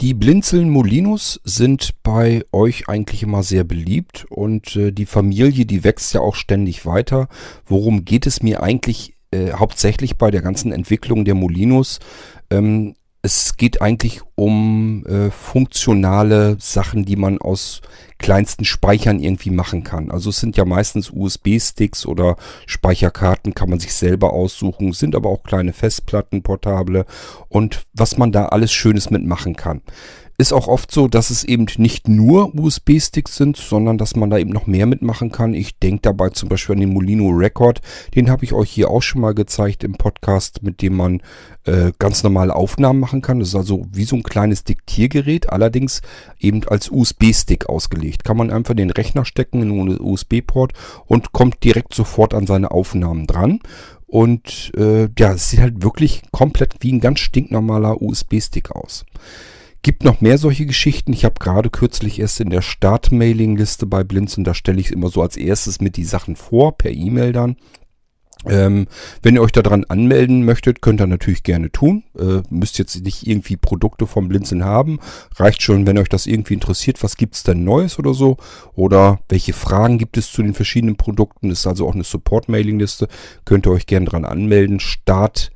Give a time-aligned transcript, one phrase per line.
[0.00, 5.84] Die Blinzeln Molinos sind bei euch eigentlich immer sehr beliebt und äh, die Familie, die
[5.84, 7.28] wächst ja auch ständig weiter.
[7.66, 11.98] Worum geht es mir eigentlich äh, hauptsächlich bei der ganzen Entwicklung der Molinos?
[12.50, 17.82] Ähm, es geht eigentlich um äh, funktionale Sachen, die man aus
[18.18, 20.10] kleinsten Speichern irgendwie machen kann.
[20.10, 22.36] Also es sind ja meistens USB-Sticks oder
[22.66, 27.04] Speicherkarten, kann man sich selber aussuchen, sind aber auch kleine Festplatten, portable
[27.48, 29.82] und was man da alles Schönes mitmachen kann
[30.40, 34.38] ist auch oft so, dass es eben nicht nur USB-Sticks sind, sondern dass man da
[34.38, 35.52] eben noch mehr mitmachen kann.
[35.52, 37.82] Ich denke dabei zum Beispiel an den Molino Record.
[38.14, 41.22] Den habe ich euch hier auch schon mal gezeigt im Podcast, mit dem man
[41.64, 43.38] äh, ganz normale Aufnahmen machen kann.
[43.38, 46.00] Das ist also wie so ein kleines Diktiergerät, allerdings
[46.38, 48.24] eben als USB-Stick ausgelegt.
[48.24, 50.72] Kann man einfach den Rechner stecken in einen USB-Port
[51.06, 53.60] und kommt direkt sofort an seine Aufnahmen dran.
[54.06, 59.04] Und äh, ja, es sieht halt wirklich komplett wie ein ganz stinknormaler USB-Stick aus.
[59.82, 61.12] Gibt noch mehr solche Geschichten.
[61.12, 65.22] Ich habe gerade kürzlich erst in der Start-Mailing-Liste bei Blinzen, da stelle ich immer so
[65.22, 67.56] als erstes mit die Sachen vor, per E-Mail dann.
[68.46, 68.86] Ähm,
[69.22, 72.04] wenn ihr euch daran anmelden möchtet, könnt ihr natürlich gerne tun.
[72.18, 74.98] Äh, müsst jetzt nicht irgendwie Produkte vom Blinzeln haben.
[75.36, 78.38] Reicht schon, wenn euch das irgendwie interessiert, was gibt's denn Neues oder so.
[78.74, 81.50] Oder welche Fragen gibt es zu den verschiedenen Produkten.
[81.50, 83.08] Ist also auch eine Support-Mailing-Liste.
[83.44, 84.80] Könnt ihr euch gerne dran anmelden.
[84.80, 85.50] Start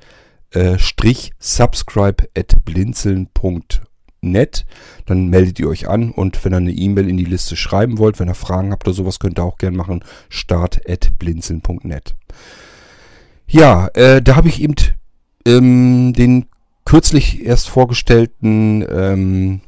[0.51, 3.63] äh, at blinzeln.com
[4.31, 4.67] nett.
[5.07, 8.19] Dann meldet ihr euch an und wenn ihr eine E-Mail in die Liste schreiben wollt,
[8.19, 10.05] wenn ihr Fragen habt oder sowas, könnt ihr auch gerne machen.
[10.29, 12.15] start.blinzeln.net.
[13.47, 14.75] Ja, äh, da habe ich eben
[15.47, 16.47] ähm, den
[16.85, 19.61] kürzlich erst vorgestellten ähm,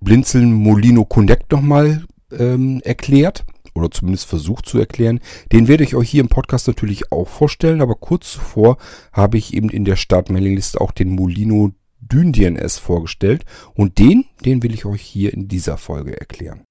[0.00, 3.44] Blinzeln Molino Connect nochmal ähm, erklärt
[3.74, 5.20] oder zumindest versucht zu erklären.
[5.52, 8.76] Den werde ich euch hier im Podcast natürlich auch vorstellen, aber kurz zuvor
[9.12, 11.72] habe ich eben in der Start-Mailing-Liste auch den Molino
[12.12, 16.64] DynDNS vorgestellt und den, den will ich euch hier in dieser Folge erklären.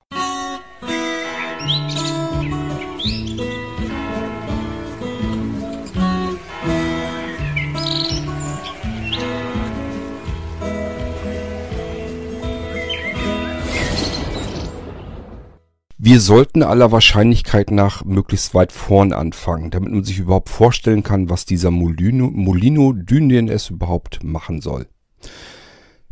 [16.00, 21.30] Wir sollten aller Wahrscheinlichkeit nach möglichst weit vorn anfangen, damit man sich überhaupt vorstellen kann,
[21.30, 24.88] was dieser Molino, Molino DynDNS überhaupt machen soll.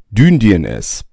[0.10, 1.04] DynDNS.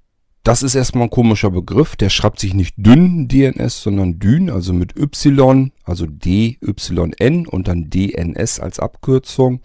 [0.44, 1.94] Das ist erstmal ein komischer Begriff.
[1.97, 7.91] Der schreibt sich nicht dünn DNS, sondern dyn, also mit Y, also DYN und dann
[7.91, 9.60] DNS als Abkürzung.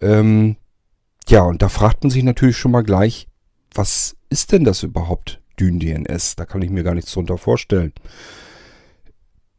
[0.00, 0.56] Ähm,
[1.28, 3.28] ja, und da fragt man sich natürlich schon mal gleich,
[3.74, 6.36] was ist denn das überhaupt, DynDNS?
[6.36, 7.92] Da kann ich mir gar nichts drunter vorstellen.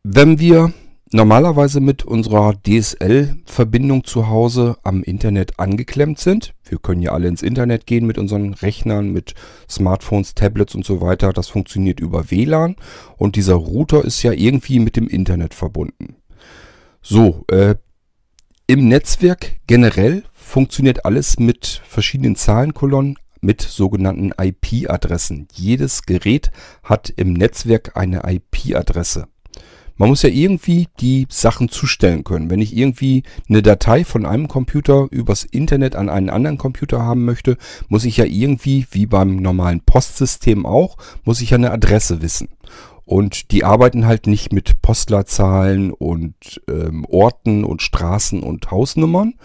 [0.03, 0.73] Wenn wir
[1.11, 6.54] normalerweise mit unserer DSL-Verbindung zu Hause am Internet angeklemmt sind.
[6.67, 9.33] Wir können ja alle ins Internet gehen mit unseren Rechnern, mit
[9.69, 11.31] Smartphones, Tablets und so weiter.
[11.33, 12.75] Das funktioniert über WLAN
[13.17, 16.15] und dieser Router ist ja irgendwie mit dem Internet verbunden.
[17.01, 17.75] So, äh,
[18.67, 25.47] im Netzwerk generell funktioniert alles mit verschiedenen Zahlenkolonnen, mit sogenannten IP-Adressen.
[25.53, 26.49] Jedes Gerät
[26.83, 29.27] hat im Netzwerk eine IP-Adresse.
[29.97, 32.49] Man muss ja irgendwie die Sachen zustellen können.
[32.49, 37.23] Wenn ich irgendwie eine Datei von einem Computer übers Internet an einen anderen Computer haben
[37.23, 37.57] möchte,
[37.87, 42.49] muss ich ja irgendwie, wie beim normalen Postsystem auch, muss ich ja eine Adresse wissen.
[43.05, 49.35] Und die arbeiten halt nicht mit Postleitzahlen und ähm, Orten und Straßen und Hausnummern,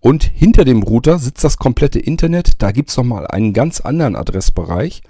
[0.00, 2.62] und hinter dem Router sitzt das komplette Internet.
[2.62, 5.02] Da gibt's noch mal einen ganz anderen Adressbereich.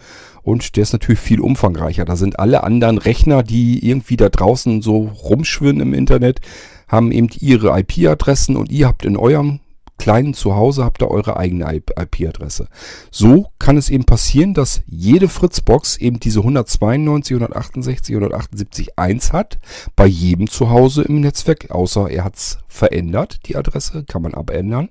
[0.43, 2.07] Und der ist natürlich viel umfangreicher.
[2.07, 6.41] Da sind alle anderen Rechner, die irgendwie da draußen so rumschwirren im Internet,
[6.89, 9.61] haben eben ihre IP-Adressen und ihr habt in eurem
[9.99, 12.69] kleinen Zuhause habt ihr eure eigene IP-Adresse.
[13.11, 19.59] So kann es eben passieren, dass jede Fritzbox eben diese 192, 168, 178, 1 hat.
[19.97, 24.89] Bei jedem Zuhause im Netzwerk, außer er hat es verändert, die Adresse, kann man abändern.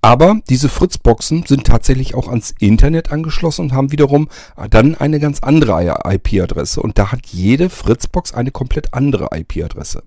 [0.00, 4.28] Aber diese Fritzboxen sind tatsächlich auch ans Internet angeschlossen und haben wiederum
[4.70, 6.80] dann eine ganz andere IP-Adresse.
[6.80, 10.02] Und da hat jede Fritzbox eine komplett andere IP-Adresse.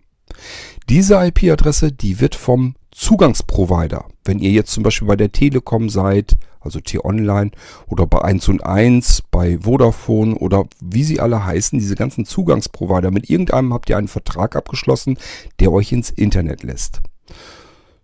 [0.89, 6.37] Diese IP-Adresse, die wird vom Zugangsprovider, wenn ihr jetzt zum Beispiel bei der Telekom seid,
[6.61, 7.51] also T-Online
[7.87, 13.11] oder bei 1 und 1, bei Vodafone oder wie sie alle heißen, diese ganzen Zugangsprovider,
[13.11, 15.17] mit irgendeinem habt ihr einen Vertrag abgeschlossen,
[15.59, 17.01] der euch ins Internet lässt.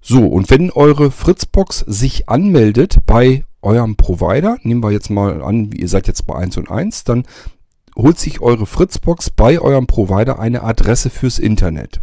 [0.01, 5.71] So, und wenn eure Fritzbox sich anmeldet bei eurem Provider, nehmen wir jetzt mal an,
[5.71, 7.23] ihr seid jetzt bei 1 und 1, dann
[7.95, 12.01] holt sich eure Fritzbox bei eurem Provider eine Adresse fürs Internet.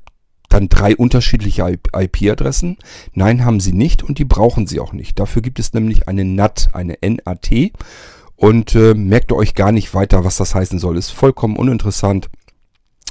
[0.53, 2.77] dann drei unterschiedliche IP-Adressen?
[3.13, 5.19] Nein, haben sie nicht und die brauchen sie auch nicht.
[5.19, 7.71] Dafür gibt es nämlich eine NAT, eine NAT.
[8.35, 10.97] Und äh, merkt euch gar nicht weiter, was das heißen soll.
[10.97, 12.29] Ist vollkommen uninteressant.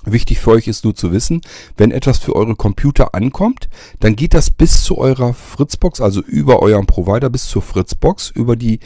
[0.04, 1.42] Wichtig für euch ist nur zu wissen,
[1.76, 3.68] wenn etwas für eure Computer ankommt,
[4.00, 8.56] dann geht das bis zu eurer Fritzbox, also über euren Provider bis zur Fritzbox, über
[8.56, 8.80] die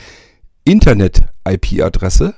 [0.64, 2.34] Internet-IP-Adresse.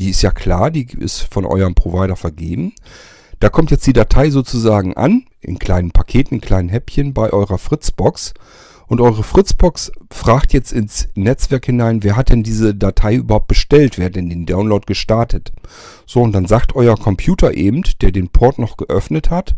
[0.00, 2.72] Die ist ja klar, die ist von eurem Provider vergeben.
[3.42, 7.58] Da kommt jetzt die Datei sozusagen an, in kleinen Paketen, in kleinen Häppchen bei eurer
[7.58, 8.34] Fritzbox.
[8.86, 13.98] Und eure Fritzbox fragt jetzt ins Netzwerk hinein, wer hat denn diese Datei überhaupt bestellt,
[13.98, 15.50] wer hat denn den Download gestartet.
[16.06, 19.56] So, und dann sagt euer Computer eben, der den Port noch geöffnet hat,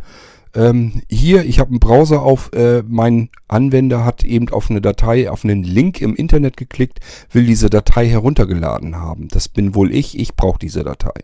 [0.54, 5.28] ähm, hier, ich habe einen Browser auf, äh, mein Anwender hat eben auf eine Datei,
[5.28, 7.00] auf einen Link im Internet geklickt,
[7.32, 9.28] will diese Datei heruntergeladen haben.
[9.28, 11.20] Das bin wohl ich, ich brauche diese Datei.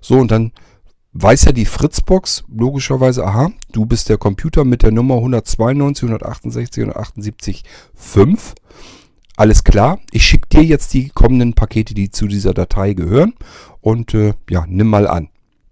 [0.00, 0.52] So, und dann
[1.12, 6.82] weiß ja die Fritzbox logischerweise, aha, du bist der Computer mit der Nummer 192, 168,
[6.84, 7.64] 178,
[7.94, 8.54] 5.
[9.36, 13.34] Alles klar, ich schicke dir jetzt die kommenden Pakete, die zu dieser Datei gehören
[13.80, 15.30] und äh, ja, nimm mal an.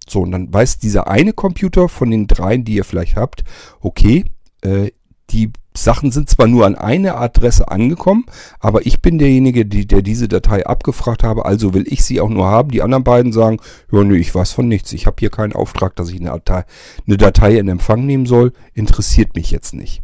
[0.08, 3.44] So, und dann weiß dieser eine Computer von den dreien, die ihr vielleicht habt,
[3.80, 4.24] okay,
[4.62, 4.90] äh,
[5.30, 5.52] die
[5.84, 8.26] Sachen sind zwar nur an eine Adresse angekommen,
[8.60, 12.28] aber ich bin derjenige, die, der diese Datei abgefragt habe, also will ich sie auch
[12.28, 12.70] nur haben.
[12.70, 13.58] Die anderen beiden sagen,
[13.90, 14.92] ja nö, ich weiß von nichts.
[14.92, 16.64] Ich habe hier keinen Auftrag, dass ich eine Datei,
[17.06, 18.52] eine Datei in Empfang nehmen soll.
[18.74, 20.02] Interessiert mich jetzt nicht.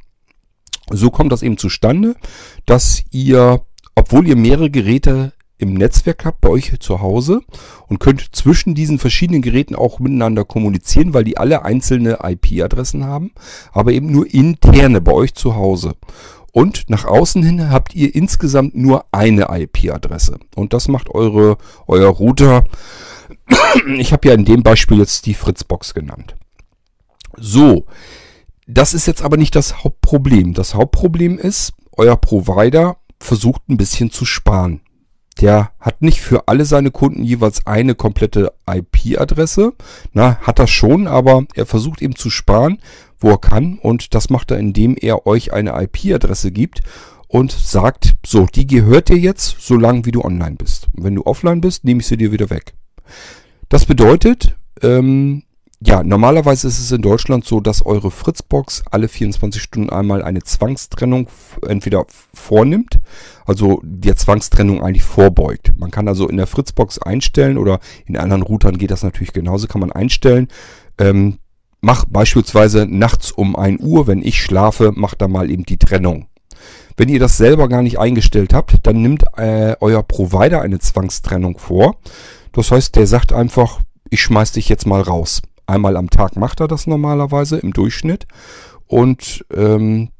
[0.90, 2.14] So kommt das eben zustande,
[2.66, 3.60] dass ihr,
[3.94, 7.40] obwohl ihr mehrere Geräte im Netzwerk habt bei euch zu Hause
[7.86, 13.32] und könnt zwischen diesen verschiedenen Geräten auch miteinander kommunizieren, weil die alle einzelne IP-Adressen haben,
[13.72, 15.94] aber eben nur interne bei euch zu Hause.
[16.52, 20.38] Und nach außen hin habt ihr insgesamt nur eine IP-Adresse.
[20.54, 22.64] Und das macht eure, euer Router.
[23.98, 26.36] Ich habe ja in dem Beispiel jetzt die Fritzbox genannt.
[27.36, 27.86] So,
[28.66, 30.54] das ist jetzt aber nicht das Hauptproblem.
[30.54, 34.80] Das Hauptproblem ist, euer Provider versucht ein bisschen zu sparen.
[35.40, 39.72] Der hat nicht für alle seine Kunden jeweils eine komplette IP-Adresse.
[40.12, 42.78] Na, hat er schon, aber er versucht eben zu sparen,
[43.18, 43.78] wo er kann.
[43.78, 46.82] Und das macht er, indem er euch eine IP-Adresse gibt
[47.28, 50.88] und sagt, so, die gehört dir jetzt, solange wie du online bist.
[50.94, 52.74] Und wenn du offline bist, nehme ich sie dir wieder weg.
[53.68, 55.42] Das bedeutet, ähm,
[55.86, 60.42] ja, normalerweise ist es in Deutschland so, dass eure Fritzbox alle 24 Stunden einmal eine
[60.42, 61.28] Zwangstrennung
[61.66, 62.98] entweder vornimmt,
[63.44, 65.72] also der Zwangstrennung eigentlich vorbeugt.
[65.76, 69.66] Man kann also in der Fritzbox einstellen oder in anderen Routern geht das natürlich genauso,
[69.66, 70.48] kann man einstellen,
[70.98, 71.36] ähm,
[71.82, 76.28] mach beispielsweise nachts um 1 Uhr, wenn ich schlafe, macht da mal eben die Trennung.
[76.96, 81.58] Wenn ihr das selber gar nicht eingestellt habt, dann nimmt äh, euer Provider eine Zwangstrennung
[81.58, 81.96] vor.
[82.52, 85.42] Das heißt, der sagt einfach, ich schmeiß dich jetzt mal raus.
[85.66, 88.26] Einmal am Tag macht er das normalerweise im Durchschnitt.
[88.86, 90.10] Und ähm,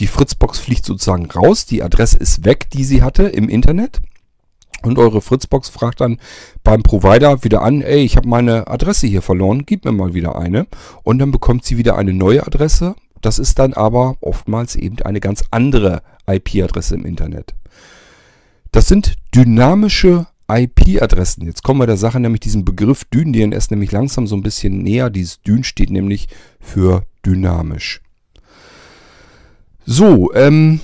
[0.00, 1.66] die Fritzbox fliegt sozusagen raus.
[1.66, 4.00] Die Adresse ist weg, die sie hatte im Internet.
[4.82, 6.18] Und eure Fritzbox fragt dann
[6.62, 10.36] beim Provider wieder an, ey, ich habe meine Adresse hier verloren, gib mir mal wieder
[10.38, 10.66] eine.
[11.02, 12.94] Und dann bekommt sie wieder eine neue Adresse.
[13.20, 17.54] Das ist dann aber oftmals eben eine ganz andere IP-Adresse im Internet.
[18.70, 21.46] Das sind dynamische IP-Adressen.
[21.46, 25.10] Jetzt kommen wir der Sache nämlich diesen Begriff Dyn-DNS nämlich langsam so ein bisschen näher.
[25.10, 26.28] Dieses Dyn steht nämlich
[26.60, 28.00] für dynamisch.
[29.84, 30.80] So, ähm,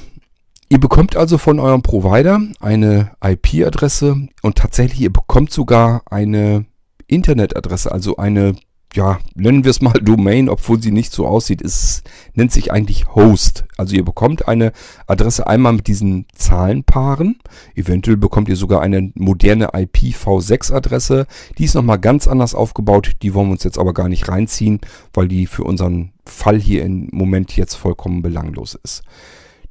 [0.68, 6.66] ihr bekommt also von eurem Provider eine IP-Adresse und tatsächlich ihr bekommt sogar eine
[7.06, 8.54] Internetadresse, also eine
[8.94, 11.62] ja, nennen wir es mal Domain, obwohl sie nicht so aussieht.
[11.62, 12.02] Es
[12.34, 13.64] nennt sich eigentlich Host.
[13.76, 14.72] Also ihr bekommt eine
[15.06, 17.38] Adresse einmal mit diesen Zahlenpaaren.
[17.74, 21.26] Eventuell bekommt ihr sogar eine moderne IPv6-Adresse.
[21.58, 23.12] Die ist nochmal ganz anders aufgebaut.
[23.22, 24.80] Die wollen wir uns jetzt aber gar nicht reinziehen,
[25.14, 29.02] weil die für unseren Fall hier im Moment jetzt vollkommen belanglos ist.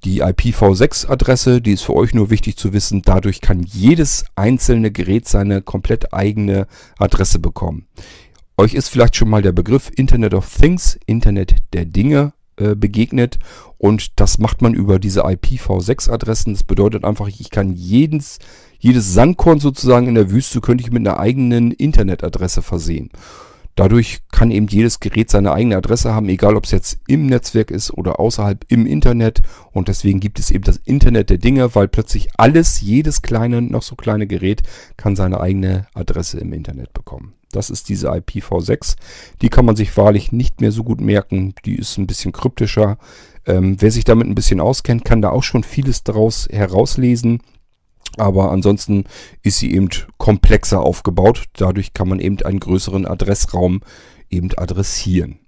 [0.03, 3.03] Die IPv6-Adresse, die ist für euch nur wichtig zu wissen.
[3.05, 6.65] Dadurch kann jedes einzelne Gerät seine komplett eigene
[6.97, 7.85] Adresse bekommen.
[8.57, 13.39] Euch ist vielleicht schon mal der Begriff Internet of Things, Internet der Dinge äh, begegnet
[13.77, 16.53] und das macht man über diese IPv6-Adressen.
[16.53, 18.37] Das bedeutet einfach, ich kann jedes,
[18.77, 23.09] jedes Sandkorn sozusagen in der Wüste könnte ich mit einer eigenen Internetadresse versehen.
[23.75, 27.71] Dadurch kann eben jedes Gerät seine eigene Adresse haben, egal ob es jetzt im Netzwerk
[27.71, 29.41] ist oder außerhalb im Internet.
[29.71, 33.81] Und deswegen gibt es eben das Internet der Dinge, weil plötzlich alles, jedes kleine, noch
[33.81, 34.61] so kleine Gerät
[34.97, 37.33] kann seine eigene Adresse im Internet bekommen.
[37.51, 38.95] Das ist diese IPv6.
[39.41, 41.53] Die kann man sich wahrlich nicht mehr so gut merken.
[41.65, 42.97] Die ist ein bisschen kryptischer.
[43.45, 47.41] Ähm, wer sich damit ein bisschen auskennt, kann da auch schon vieles daraus herauslesen.
[48.17, 49.05] Aber ansonsten
[49.41, 51.45] ist sie eben komplexer aufgebaut.
[51.53, 53.81] Dadurch kann man eben einen größeren Adressraum
[54.29, 55.40] eben adressieren.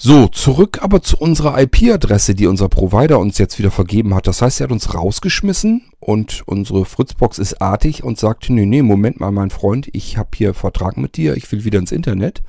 [0.00, 4.28] So, zurück aber zu unserer IP-Adresse, die unser Provider uns jetzt wieder vergeben hat.
[4.28, 8.82] Das heißt, er hat uns rausgeschmissen und unsere Fritzbox ist artig und sagt, nee, nee,
[8.82, 12.44] Moment mal, mein Freund, ich habe hier Vertrag mit dir, ich will wieder ins Internet,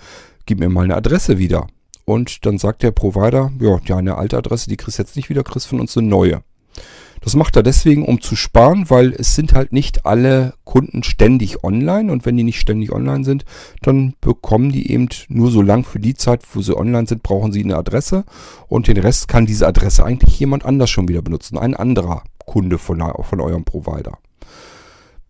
[0.45, 1.65] gib mir mal eine Adresse wieder.
[2.05, 5.65] Und dann sagt der Provider, ja, deine alte Adresse, die kriegst jetzt nicht wieder, kriegst
[5.65, 6.43] von uns eine neue.
[7.21, 11.63] Das macht er deswegen, um zu sparen, weil es sind halt nicht alle Kunden ständig
[11.63, 13.45] online und wenn die nicht ständig online sind,
[13.81, 17.51] dann bekommen die eben nur so lang für die Zeit, wo sie online sind, brauchen
[17.51, 18.23] sie eine Adresse
[18.67, 22.77] und den Rest kann diese Adresse eigentlich jemand anders schon wieder benutzen, ein anderer Kunde
[22.77, 24.17] von, von eurem Provider.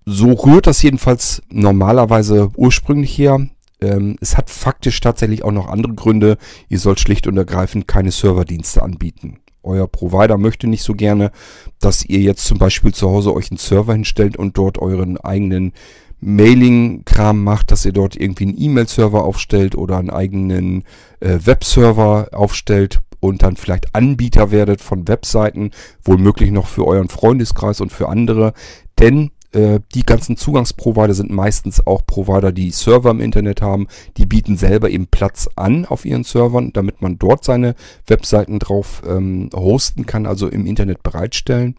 [0.05, 3.47] So rührt das jedenfalls normalerweise ursprünglich her.
[3.81, 6.37] Ähm, es hat faktisch tatsächlich auch noch andere Gründe.
[6.67, 11.31] Ihr sollt schlicht und ergreifend keine Serverdienste anbieten euer Provider möchte nicht so gerne,
[11.79, 15.73] dass ihr jetzt zum Beispiel zu Hause euch einen Server hinstellt und dort euren eigenen
[16.21, 20.83] Mailing-Kram macht, dass ihr dort irgendwie einen E-Mail-Server aufstellt oder einen eigenen
[21.21, 25.71] äh, Webserver aufstellt und dann vielleicht Anbieter werdet von Webseiten,
[26.03, 26.17] wohl
[26.51, 28.53] noch für euren Freundeskreis und für andere.
[28.99, 33.87] Denn äh, die ganzen Zugangsprovider sind meistens auch Provider, die Server im Internet haben.
[34.17, 37.75] Die bieten selber eben Platz an auf ihren Servern, damit man dort seine
[38.07, 41.75] Webseiten drauf ähm, hosten kann, also im Internet bereitstellen.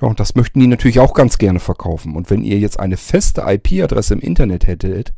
[0.00, 2.16] Ja, und das möchten die natürlich auch ganz gerne verkaufen.
[2.16, 5.12] Und wenn ihr jetzt eine feste IP-Adresse im Internet hättet,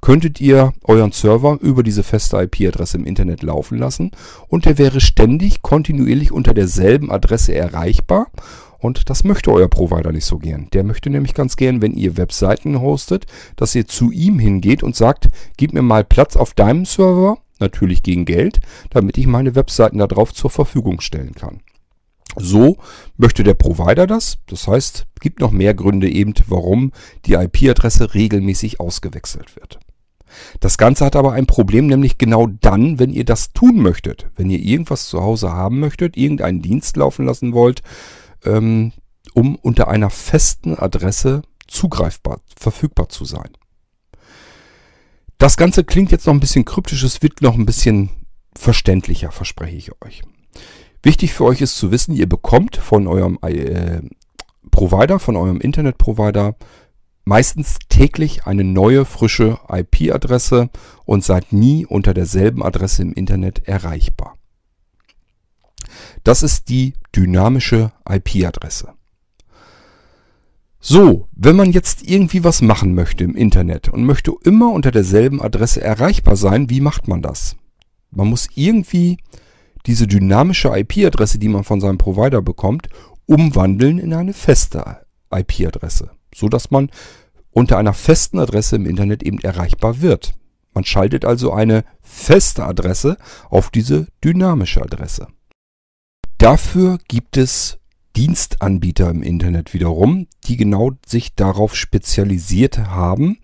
[0.00, 4.12] könntet ihr euren Server über diese feste IP-Adresse im Internet laufen lassen
[4.46, 8.28] und der wäre ständig kontinuierlich unter derselben Adresse erreichbar
[8.78, 10.68] und das möchte euer Provider nicht so gern.
[10.72, 14.96] Der möchte nämlich ganz gern, wenn ihr Webseiten hostet, dass ihr zu ihm hingeht und
[14.96, 19.98] sagt, gib mir mal Platz auf deinem Server, natürlich gegen Geld, damit ich meine Webseiten
[19.98, 21.60] darauf zur Verfügung stellen kann.
[22.36, 22.76] So
[23.16, 24.38] möchte der Provider das.
[24.46, 26.92] Das heißt, gibt noch mehr Gründe eben, warum
[27.26, 29.80] die IP-Adresse regelmäßig ausgewechselt wird.
[30.60, 34.26] Das Ganze hat aber ein Problem, nämlich genau dann, wenn ihr das tun möchtet.
[34.36, 37.82] Wenn ihr irgendwas zu Hause haben möchtet, irgendeinen Dienst laufen lassen wollt,
[38.44, 38.92] ähm,
[39.34, 43.50] um unter einer festen Adresse zugreifbar, verfügbar zu sein.
[45.38, 48.10] Das Ganze klingt jetzt noch ein bisschen kryptisch, es wird noch ein bisschen
[48.56, 50.22] verständlicher, verspreche ich euch.
[51.02, 54.00] Wichtig für euch ist zu wissen, ihr bekommt von eurem äh,
[54.70, 56.56] Provider, von eurem Internetprovider
[57.28, 60.70] meistens täglich eine neue, frische IP-Adresse
[61.04, 64.37] und seid nie unter derselben Adresse im Internet erreichbar.
[66.24, 68.94] Das ist die dynamische IP-Adresse.
[70.80, 75.42] So, wenn man jetzt irgendwie was machen möchte im Internet und möchte immer unter derselben
[75.42, 77.56] Adresse erreichbar sein, wie macht man das?
[78.10, 79.18] Man muss irgendwie
[79.86, 82.88] diese dynamische IP-Adresse, die man von seinem Provider bekommt,
[83.26, 84.98] umwandeln in eine feste
[85.30, 86.90] IP-Adresse, so dass man
[87.50, 90.34] unter einer festen Adresse im Internet eben erreichbar wird.
[90.74, 93.16] Man schaltet also eine feste Adresse
[93.50, 95.26] auf diese dynamische Adresse.
[96.38, 97.78] Dafür gibt es
[98.14, 103.38] Dienstanbieter im Internet wiederum, die genau sich darauf spezialisiert haben,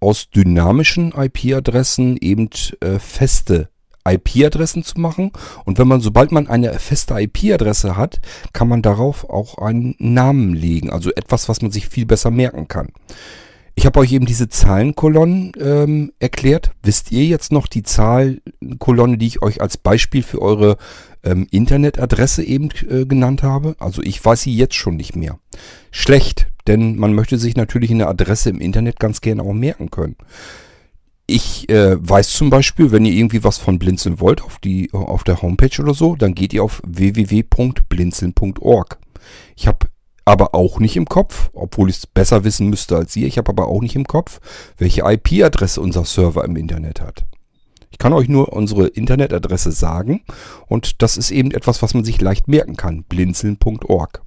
[0.00, 3.68] aus dynamischen IP-Adressen eben äh, feste
[4.04, 5.30] IP-Adressen zu machen.
[5.64, 8.20] Und wenn man, sobald man eine feste IP-Adresse hat,
[8.52, 10.90] kann man darauf auch einen Namen legen.
[10.90, 12.88] Also etwas, was man sich viel besser merken kann.
[13.76, 16.72] Ich habe euch eben diese Zahlenkolonnen ähm, erklärt.
[16.82, 20.76] Wisst ihr jetzt noch die Zahlenkolonne, die ich euch als Beispiel für eure
[21.24, 23.76] ähm, Internetadresse eben äh, genannt habe?
[23.78, 25.38] Also ich weiß sie jetzt schon nicht mehr.
[25.90, 30.16] Schlecht, denn man möchte sich natürlich eine Adresse im Internet ganz gerne auch merken können.
[31.26, 35.22] Ich äh, weiß zum Beispiel, wenn ihr irgendwie was von Blinzeln wollt auf, die, auf
[35.22, 38.98] der Homepage oder so, dann geht ihr auf www.blinzeln.org.
[39.54, 39.86] Ich habe
[40.24, 43.50] aber auch nicht im Kopf, obwohl ich es besser wissen müsste als ihr, ich habe
[43.50, 44.40] aber auch nicht im Kopf,
[44.76, 47.24] welche IP-Adresse unser Server im Internet hat.
[47.90, 50.22] Ich kann euch nur unsere Internetadresse sagen
[50.66, 54.22] und das ist eben etwas, was man sich leicht merken kann, blinzeln.org.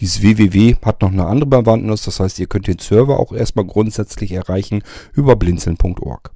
[0.00, 3.64] Dieses www hat noch eine andere Bewandtnis, das heißt, ihr könnt den Server auch erstmal
[3.64, 6.32] grundsätzlich erreichen über blinzeln.org.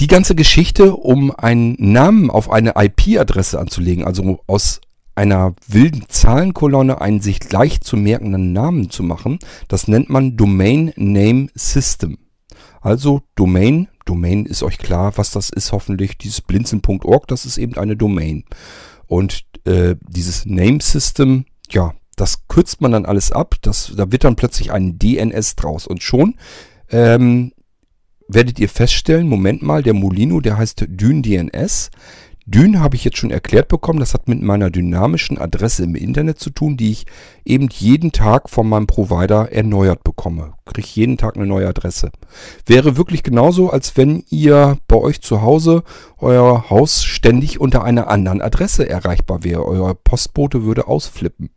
[0.00, 4.80] Die ganze Geschichte, um einen Namen auf eine IP-Adresse anzulegen, also aus
[5.14, 10.92] einer wilden Zahlenkolonne einen sich leicht zu merkenden Namen zu machen, das nennt man Domain
[10.96, 12.18] Name System.
[12.80, 17.76] Also Domain, Domain ist euch klar, was das ist hoffentlich, dieses blinzeln.org, das ist eben
[17.76, 18.44] eine Domain.
[19.06, 24.24] Und äh, dieses Name System, ja, das kürzt man dann alles ab, das, da wird
[24.24, 26.34] dann plötzlich ein DNS draus und schon
[26.90, 27.52] ähm,
[28.28, 31.90] werdet ihr feststellen, Moment mal, der Molino, der heißt DynDNS.
[32.46, 36.38] Dyn habe ich jetzt schon erklärt bekommen, das hat mit meiner dynamischen Adresse im Internet
[36.38, 37.06] zu tun, die ich
[37.46, 40.52] eben jeden Tag von meinem Provider erneuert bekomme.
[40.66, 42.12] Kriege jeden Tag eine neue Adresse.
[42.66, 45.84] Wäre wirklich genauso, als wenn ihr bei euch zu Hause
[46.18, 49.64] euer Haus ständig unter einer anderen Adresse erreichbar wäre.
[49.64, 51.48] Euer Postbote würde ausflippen.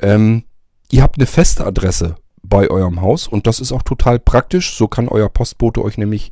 [0.00, 0.44] Ähm,
[0.92, 4.76] ihr habt eine feste Adresse bei eurem Haus und das ist auch total praktisch.
[4.76, 6.30] So kann euer Postbote euch nämlich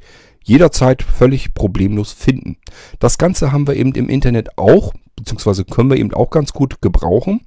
[0.49, 2.57] jederzeit völlig problemlos finden.
[2.99, 6.81] Das Ganze haben wir eben im Internet auch, beziehungsweise können wir eben auch ganz gut
[6.81, 7.42] gebrauchen.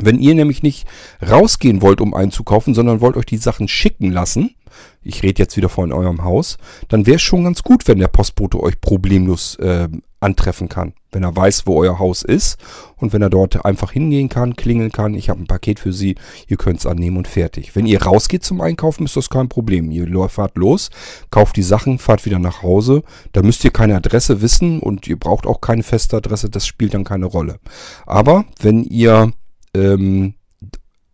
[0.00, 0.86] Wenn ihr nämlich nicht
[1.28, 4.54] rausgehen wollt, um einzukaufen, sondern wollt euch die Sachen schicken lassen,
[5.02, 6.58] ich rede jetzt wieder von eurem Haus,
[6.88, 9.88] dann wäre es schon ganz gut, wenn der Postbote euch problemlos äh,
[10.20, 10.92] antreffen kann.
[11.10, 12.58] Wenn er weiß, wo euer Haus ist
[12.96, 16.16] und wenn er dort einfach hingehen kann, klingeln kann, ich habe ein Paket für Sie,
[16.48, 17.74] ihr könnt es annehmen und fertig.
[17.74, 19.90] Wenn ihr rausgeht zum Einkaufen, ist das kein Problem.
[19.90, 20.90] Ihr fahrt los,
[21.30, 23.02] kauft die Sachen, fahrt wieder nach Hause.
[23.32, 26.94] Da müsst ihr keine Adresse wissen und ihr braucht auch keine feste Adresse, das spielt
[26.94, 27.58] dann keine Rolle.
[28.06, 29.32] Aber wenn ihr
[29.74, 30.34] ähm,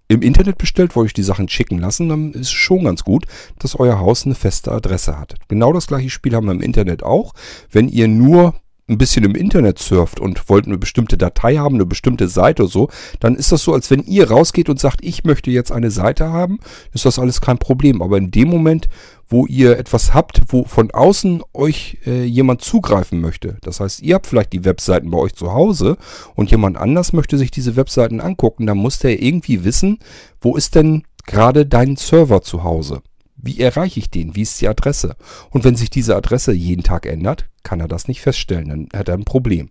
[0.08, 3.26] im Internet bestellt, wo euch die Sachen schicken lassen, dann ist es schon ganz gut,
[3.58, 5.34] dass euer Haus eine feste Adresse hat.
[5.48, 7.32] Genau das gleiche Spiel haben wir im Internet auch.
[7.70, 8.54] Wenn ihr nur
[8.88, 12.72] ein bisschen im Internet surft und wollt eine bestimmte Datei haben, eine bestimmte Seite oder
[12.72, 15.90] so, dann ist das so, als wenn ihr rausgeht und sagt, ich möchte jetzt eine
[15.90, 16.58] Seite haben,
[16.92, 18.02] ist das alles kein Problem.
[18.02, 18.88] Aber in dem Moment,
[19.26, 24.16] wo ihr etwas habt, wo von außen euch äh, jemand zugreifen möchte, das heißt, ihr
[24.16, 25.96] habt vielleicht die Webseiten bei euch zu Hause
[26.34, 29.98] und jemand anders möchte sich diese Webseiten angucken, dann muss der irgendwie wissen,
[30.42, 33.00] wo ist denn gerade dein Server zu Hause?
[33.44, 34.34] Wie erreiche ich den?
[34.34, 35.16] Wie ist die Adresse?
[35.50, 38.68] Und wenn sich diese Adresse jeden Tag ändert, kann er das nicht feststellen.
[38.68, 39.70] Dann hat er ein Problem.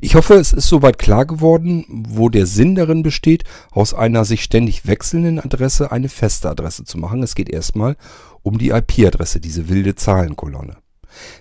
[0.00, 4.42] Ich hoffe, es ist soweit klar geworden, wo der Sinn darin besteht, aus einer sich
[4.42, 7.22] ständig wechselnden Adresse eine feste Adresse zu machen.
[7.22, 7.96] Es geht erstmal
[8.42, 10.76] um die IP-Adresse, diese wilde Zahlenkolonne.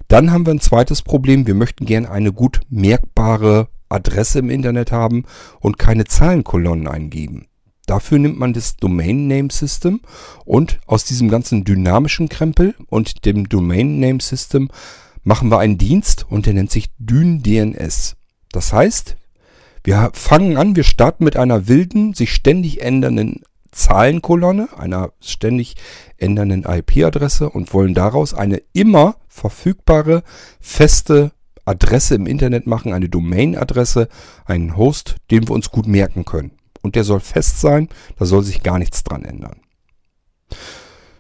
[0.08, 1.48] Dann haben wir ein zweites Problem.
[1.48, 5.26] Wir möchten gerne eine gut merkbare Adresse im Internet haben
[5.60, 7.48] und keine Zahlenkolonnen eingeben.
[7.86, 10.00] Dafür nimmt man das Domain Name System
[10.46, 14.70] und aus diesem ganzen dynamischen Krempel und dem Domain Name System
[15.24, 18.16] machen wir einen Dienst und der nennt sich DynDNS.
[18.52, 19.18] Das heißt,
[19.84, 23.42] wir fangen an, wir starten mit einer wilden, sich ständig ändernden
[23.72, 25.76] Zahlenkolonne, einer ständig
[26.18, 30.24] ändernden IP-Adresse und wollen daraus eine immer verfügbare,
[30.62, 31.32] feste
[31.66, 34.08] Adresse im Internet machen, eine Domain-Adresse,
[34.46, 36.52] einen Host, den wir uns gut merken können
[36.84, 39.56] und der soll fest sein, da soll sich gar nichts dran ändern.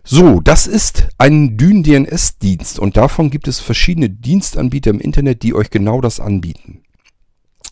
[0.06, 5.70] So, das ist ein Dyn-DNS-Dienst und davon gibt es verschiedene Dienstanbieter im Internet, die euch
[5.70, 6.84] genau das anbieten.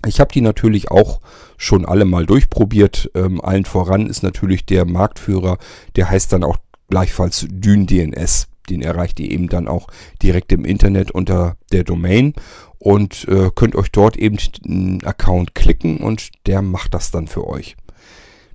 [0.07, 1.19] Ich habe die natürlich auch
[1.57, 3.11] schon alle mal durchprobiert.
[3.13, 5.57] Ähm, allen voran ist natürlich der Marktführer,
[5.95, 6.57] der heißt dann auch
[6.89, 8.47] gleichfalls Dyn-DNS.
[8.69, 9.87] Den erreicht ihr eben dann auch
[10.23, 12.33] direkt im Internet unter der Domain
[12.79, 17.45] und äh, könnt euch dort eben einen Account klicken und der macht das dann für
[17.45, 17.75] euch.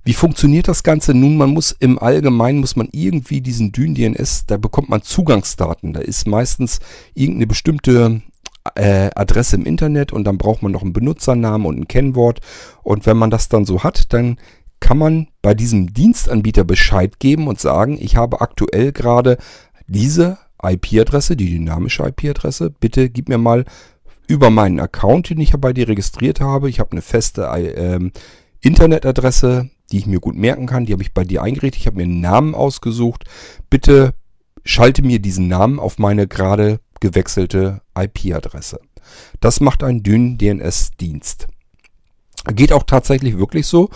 [0.07, 1.13] Wie funktioniert das Ganze?
[1.13, 5.91] Nun, man muss im Allgemeinen, muss man irgendwie diesen Dyn-DNS, da bekommt man Zugangsdaten.
[5.91, 6.79] Da ist meistens
[7.13, 8.21] irgendeine bestimmte
[8.75, 12.39] äh, Adresse im Internet und dann braucht man noch einen Benutzernamen und ein Kennwort.
[12.83, 14.37] Und wenn man das dann so hat, dann
[14.79, 19.37] kann man bei diesem Dienstanbieter Bescheid geben und sagen, ich habe aktuell gerade
[19.87, 22.69] diese IP-Adresse, die dynamische IP-Adresse.
[22.69, 23.65] Bitte gib mir mal
[24.25, 26.69] über meinen Account, den ich bei dir registriert habe.
[26.69, 27.99] Ich habe eine feste äh,
[28.61, 30.85] Internetadresse, die ich mir gut merken kann.
[30.85, 31.81] Die habe ich bei dir eingerichtet.
[31.81, 33.25] Ich habe mir einen Namen ausgesucht.
[33.69, 34.13] Bitte
[34.63, 38.79] schalte mir diesen Namen auf meine gerade gewechselte IP-Adresse.
[39.39, 41.47] Das macht ein dünn DNS-Dienst.
[42.53, 43.89] Geht auch tatsächlich wirklich so.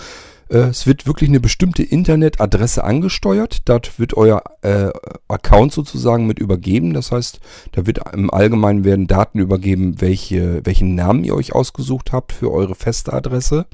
[0.50, 3.60] Äh, es wird wirklich eine bestimmte Internetadresse angesteuert.
[3.66, 4.90] Dort wird euer äh,
[5.28, 6.94] Account sozusagen mit übergeben.
[6.94, 7.40] Das heißt,
[7.72, 12.52] da wird im Allgemeinen werden Daten übergeben, welche, welchen Namen ihr euch ausgesucht habt für
[12.52, 13.66] eure feste Adresse.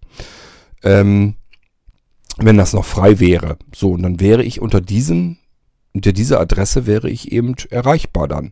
[0.84, 1.36] Ähm,
[2.38, 3.58] wenn das noch frei wäre.
[3.74, 5.38] So, und dann wäre ich unter diesem,
[5.94, 8.52] unter dieser Adresse wäre ich eben erreichbar dann.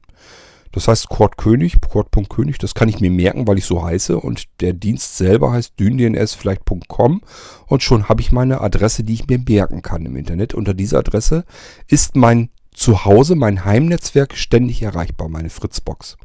[0.73, 4.45] Das heißt Quad König, Quad.könig, das kann ich mir merken, weil ich so heiße und
[4.59, 7.21] der Dienst selber heißt dündns vielleicht.com
[7.67, 10.55] und schon habe ich meine Adresse, die ich mir merken kann im Internet.
[10.55, 11.45] Unter dieser Adresse
[11.87, 16.17] ist mein Zuhause, mein Heimnetzwerk ständig erreichbar, meine Fritzbox.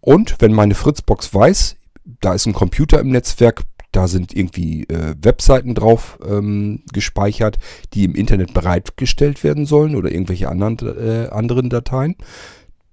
[0.00, 1.76] Und wenn meine Fritzbox weiß,
[2.20, 3.62] da ist ein Computer im Netzwerk,
[3.92, 7.58] da sind irgendwie äh, Webseiten drauf ähm, gespeichert,
[7.94, 12.16] die im Internet bereitgestellt werden sollen oder irgendwelche anderen, äh, anderen Dateien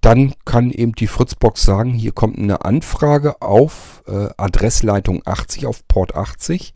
[0.00, 5.86] dann kann eben die Fritzbox sagen, hier kommt eine Anfrage auf äh, Adressleitung 80 auf
[5.88, 6.74] Port 80.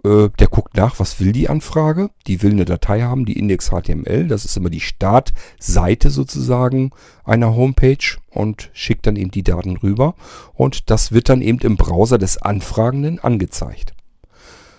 [0.03, 2.09] Äh, der guckt nach, was will die Anfrage.
[2.27, 4.27] Die will eine Datei haben, die Index.html.
[4.27, 6.91] Das ist immer die Startseite sozusagen
[7.23, 10.15] einer Homepage und schickt dann eben die Daten rüber.
[10.53, 13.93] Und das wird dann eben im Browser des Anfragenden angezeigt.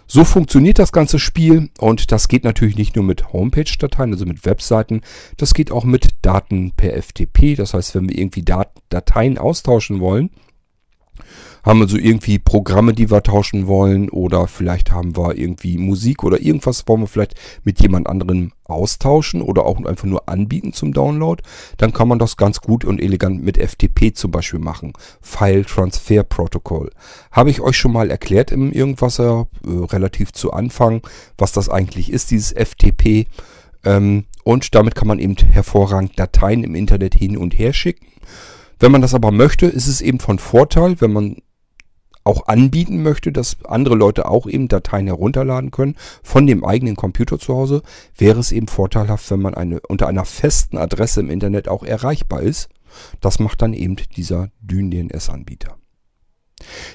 [0.06, 4.44] So funktioniert das ganze Spiel und das geht natürlich nicht nur mit Homepage-Dateien, also mit
[4.44, 5.00] Webseiten,
[5.38, 7.54] das geht auch mit Daten per FTP.
[7.54, 8.44] Das heißt, wenn wir irgendwie
[8.90, 10.28] Dateien austauschen wollen,
[11.62, 16.24] haben wir so irgendwie Programme, die wir tauschen wollen oder vielleicht haben wir irgendwie Musik
[16.24, 20.92] oder irgendwas wollen wir vielleicht mit jemand anderem austauschen oder auch einfach nur anbieten zum
[20.92, 21.42] Download,
[21.76, 24.92] dann kann man das ganz gut und elegant mit FTP zum Beispiel machen.
[25.20, 26.90] File Transfer Protocol.
[27.30, 31.02] Habe ich euch schon mal erklärt im Irgendwasser, äh, relativ zu Anfang,
[31.38, 33.26] was das eigentlich ist, dieses FTP.
[33.84, 38.06] Ähm, und damit kann man eben hervorragend Dateien im Internet hin und her schicken.
[38.80, 41.36] Wenn man das aber möchte, ist es eben von Vorteil, wenn man
[42.24, 47.38] auch anbieten möchte, dass andere Leute auch eben Dateien herunterladen können von dem eigenen Computer
[47.38, 47.82] zu Hause,
[48.16, 52.42] wäre es eben vorteilhaft, wenn man eine, unter einer festen Adresse im Internet auch erreichbar
[52.42, 52.68] ist.
[53.20, 55.76] Das macht dann eben dieser DynDNS-Anbieter.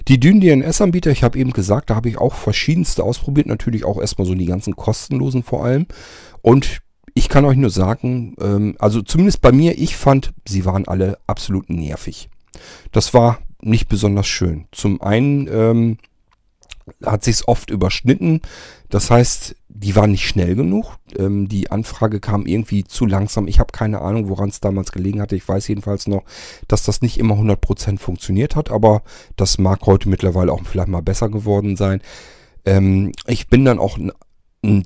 [0.08, 4.28] Die DynDNS-Anbieter, ich habe eben gesagt, da habe ich auch verschiedenste ausprobiert, natürlich auch erstmal
[4.28, 5.88] so die ganzen kostenlosen vor allem.
[6.42, 6.80] Und
[7.13, 11.18] ich kann euch nur sagen, ähm, also zumindest bei mir, ich fand, sie waren alle
[11.28, 12.30] absolut nervig.
[12.91, 14.67] Das war nicht besonders schön.
[14.72, 15.98] Zum einen ähm,
[17.06, 18.41] hat sich's oft überschnitten.
[18.89, 20.98] Das heißt, die waren nicht schnell genug.
[21.17, 23.48] Ähm, die Anfrage kam irgendwie zu langsam.
[23.48, 25.36] Ich habe keine Ahnung, woran es damals gelegen hatte.
[25.36, 26.24] Ich weiß jedenfalls noch,
[26.67, 29.04] dass das nicht immer 100% funktioniert hat, aber
[29.36, 32.02] das mag heute mittlerweile auch vielleicht mal besser geworden sein.
[32.65, 33.98] Ähm, ich bin dann auch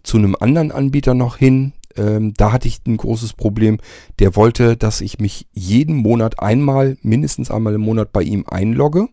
[0.03, 3.80] zu einem anderen Anbieter noch hin, Ähm, da hatte ich ein großes Problem.
[4.19, 9.10] Der wollte, dass ich mich jeden Monat einmal, mindestens einmal im Monat bei ihm einlogge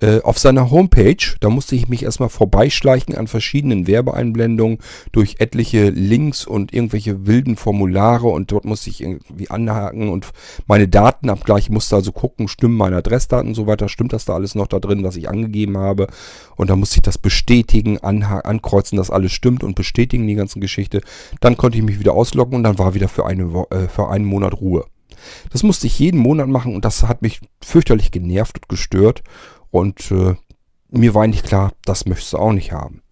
[0.00, 4.78] äh, auf seiner Homepage, da musste ich mich erstmal vorbeischleichen an verschiedenen Werbeeinblendungen
[5.12, 10.26] durch etliche Links und irgendwelche wilden Formulare und dort musste ich irgendwie anhaken und
[10.66, 14.34] meine Daten abgleichen, musste also gucken, stimmen meine Adressdaten und so weiter, stimmt das da
[14.34, 16.06] alles noch da drin, was ich angegeben habe
[16.56, 21.02] und dann musste ich das bestätigen, ankreuzen, dass alles stimmt und bestätigen die ganze Geschichte.
[21.40, 24.24] Dann konnte ich mich wieder ausloggen und dann war wieder für, eine, äh, für einen
[24.24, 24.84] Monat Ruhe.
[25.50, 29.22] Das musste ich jeden Monat machen und das hat mich fürchterlich genervt und gestört.
[29.70, 30.34] Und äh,
[30.90, 33.02] mir war eigentlich klar, das möchtest du auch nicht haben.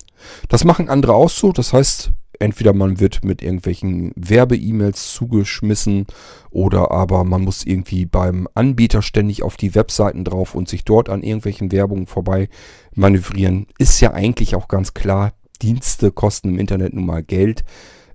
[0.48, 1.52] Das machen andere auch so.
[1.52, 6.06] Das heißt, entweder man wird mit irgendwelchen Werbe-E-Mails zugeschmissen
[6.50, 11.08] oder aber man muss irgendwie beim Anbieter ständig auf die Webseiten drauf und sich dort
[11.08, 12.48] an irgendwelchen Werbungen vorbei
[12.94, 13.66] manövrieren.
[13.78, 17.64] Ist ja eigentlich auch ganz klar, Dienste kosten im Internet nun mal Geld.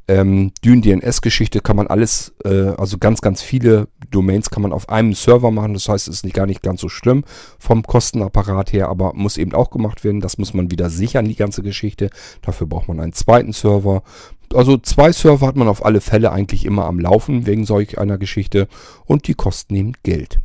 [0.07, 4.89] Ähm, Dune DNS-Geschichte kann man alles, äh, also ganz, ganz viele Domains kann man auf
[4.89, 5.73] einem Server machen.
[5.73, 7.23] Das heißt, es ist nicht, gar nicht ganz so schlimm
[7.57, 10.19] vom Kostenapparat her, aber muss eben auch gemacht werden.
[10.19, 12.09] Das muss man wieder sichern, die ganze Geschichte.
[12.41, 14.03] Dafür braucht man einen zweiten Server.
[14.53, 18.17] Also zwei Server hat man auf alle Fälle eigentlich immer am Laufen wegen solch einer
[18.17, 18.67] Geschichte
[19.05, 20.37] und die kosten eben Geld.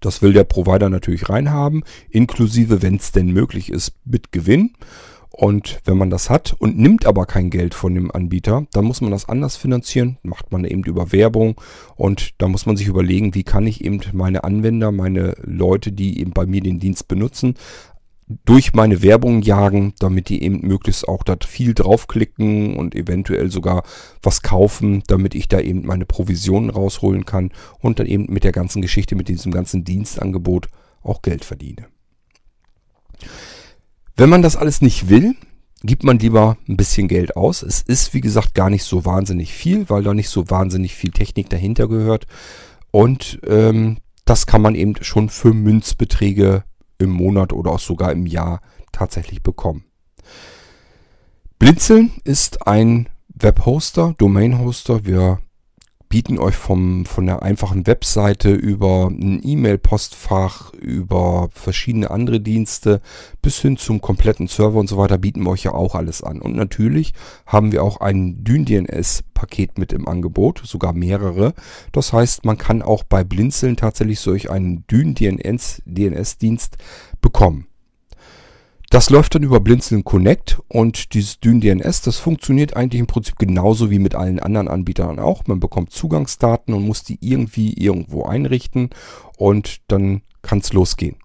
[0.00, 4.74] Das will der Provider natürlich reinhaben, inklusive, wenn es denn möglich ist, mit Gewinn.
[5.36, 9.00] Und wenn man das hat und nimmt aber kein Geld von dem Anbieter, dann muss
[9.00, 11.60] man das anders finanzieren, macht man eben über Werbung
[11.96, 16.20] und da muss man sich überlegen, wie kann ich eben meine Anwender, meine Leute, die
[16.20, 17.56] eben bei mir den Dienst benutzen,
[18.44, 23.82] durch meine Werbung jagen, damit die eben möglichst auch da viel draufklicken und eventuell sogar
[24.22, 28.52] was kaufen, damit ich da eben meine Provisionen rausholen kann und dann eben mit der
[28.52, 30.68] ganzen Geschichte, mit diesem ganzen Dienstangebot
[31.02, 31.86] auch Geld verdiene.
[34.16, 35.34] Wenn man das alles nicht will,
[35.82, 37.62] gibt man lieber ein bisschen Geld aus.
[37.62, 41.10] Es ist, wie gesagt, gar nicht so wahnsinnig viel, weil da nicht so wahnsinnig viel
[41.10, 42.26] Technik dahinter gehört.
[42.90, 46.64] Und ähm, das kann man eben schon für Münzbeträge
[46.98, 48.60] im Monat oder auch sogar im Jahr
[48.92, 49.84] tatsächlich bekommen.
[51.58, 55.04] Blinzeln ist ein Webhoster, Domainhoster.
[55.04, 55.40] Wir
[56.14, 63.00] bieten euch vom, von der einfachen Webseite über ein E-Mail-Postfach, über verschiedene andere Dienste
[63.42, 66.40] bis hin zum kompletten Server und so weiter bieten wir euch ja auch alles an.
[66.40, 67.14] Und natürlich
[67.46, 71.52] haben wir auch ein DynDNS-Paket mit im Angebot, sogar mehrere.
[71.90, 76.76] Das heißt, man kann auch bei Blinzeln tatsächlich solch einen DynDNS-Dienst
[77.22, 77.66] bekommen.
[78.94, 83.36] Das läuft dann über Blinzeln Connect und dieses Dyn DNS, das funktioniert eigentlich im Prinzip
[83.40, 85.48] genauso wie mit allen anderen Anbietern auch.
[85.48, 88.90] Man bekommt Zugangsdaten und muss die irgendwie irgendwo einrichten
[89.36, 91.16] und dann kann es losgehen.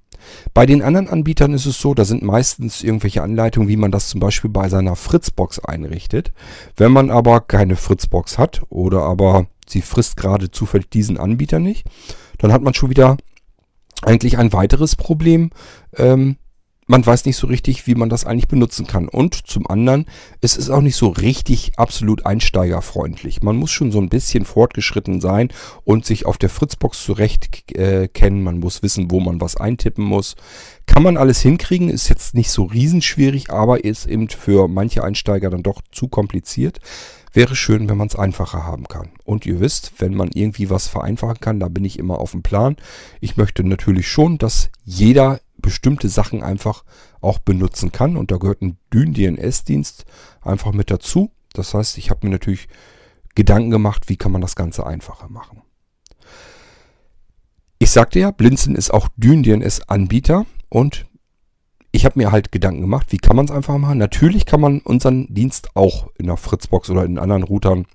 [0.55, 4.09] Bei den anderen Anbietern ist es so, da sind meistens irgendwelche Anleitungen, wie man das
[4.09, 6.31] zum Beispiel bei seiner Fritzbox einrichtet.
[6.75, 11.85] Wenn man aber keine Fritzbox hat oder aber sie frisst gerade zufällig diesen Anbieter nicht,
[12.39, 13.17] dann hat man schon wieder
[14.01, 15.51] eigentlich ein weiteres Problem.
[15.95, 16.37] Ähm,
[16.89, 19.07] man weiß nicht so richtig, wie man das eigentlich benutzen kann.
[19.09, 20.07] Und zum anderen,
[20.41, 23.43] es ist auch nicht so richtig absolut einsteigerfreundlich.
[23.43, 25.49] Man muss schon so ein bisschen fortgeschritten sein
[25.83, 28.41] und sich auf der Fritzbox zurecht äh, kennen.
[28.41, 30.35] Man muss wissen, wo man was eintippen muss.
[30.87, 35.51] Kann man alles hinkriegen, ist jetzt nicht so riesenschwierig, aber ist eben für manche Einsteiger
[35.51, 36.79] dann doch zu kompliziert.
[37.33, 39.11] Wäre schön, wenn man es einfacher haben kann.
[39.23, 42.41] Und ihr wisst, wenn man irgendwie was vereinfachen kann, da bin ich immer auf dem
[42.41, 42.77] Plan.
[43.21, 45.39] Ich möchte natürlich schon, dass jeder
[45.69, 46.83] bestimmte Sachen einfach
[47.21, 48.17] auch benutzen kann.
[48.17, 50.05] Und da gehört ein Dyn-DNS-Dienst
[50.41, 51.29] einfach mit dazu.
[51.53, 52.67] Das heißt, ich habe mir natürlich
[53.35, 55.61] Gedanken gemacht, wie kann man das Ganze einfacher machen.
[57.77, 61.05] Ich sagte ja, Blinzeln ist auch Dyn-DNS-Anbieter und
[61.91, 63.99] ich habe mir halt Gedanken gemacht, wie kann man es einfach machen.
[63.99, 67.85] Natürlich kann man unseren Dienst auch in der Fritzbox oder in anderen Routern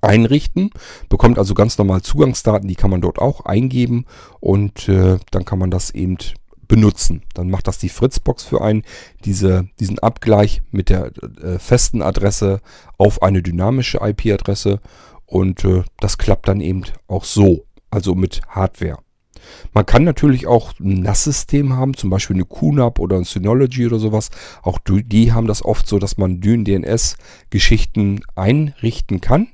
[0.00, 0.70] einrichten,
[1.08, 4.04] bekommt also ganz normal Zugangsdaten, die kann man dort auch eingeben
[4.40, 6.18] und äh, dann kann man das eben
[6.68, 7.22] benutzen.
[7.34, 8.82] Dann macht das die Fritzbox für einen,
[9.24, 11.10] diese, diesen Abgleich mit der
[11.42, 12.60] äh, festen Adresse
[12.98, 14.80] auf eine dynamische IP-Adresse
[15.26, 18.98] und äh, das klappt dann eben auch so, also mit Hardware.
[19.72, 23.98] Man kann natürlich auch ein NAS-System haben, zum Beispiel eine QNAP oder ein Synology oder
[23.98, 24.30] sowas.
[24.62, 29.48] Auch die haben das oft so, dass man DNS-Geschichten einrichten kann.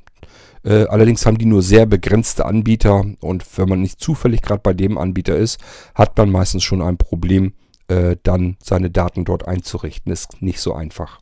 [0.65, 4.73] Äh, allerdings haben die nur sehr begrenzte Anbieter und wenn man nicht zufällig gerade bei
[4.73, 5.61] dem Anbieter ist,
[5.95, 7.53] hat man meistens schon ein Problem,
[7.89, 10.11] äh, dann seine Daten dort einzurichten.
[10.11, 11.21] Ist nicht so einfach.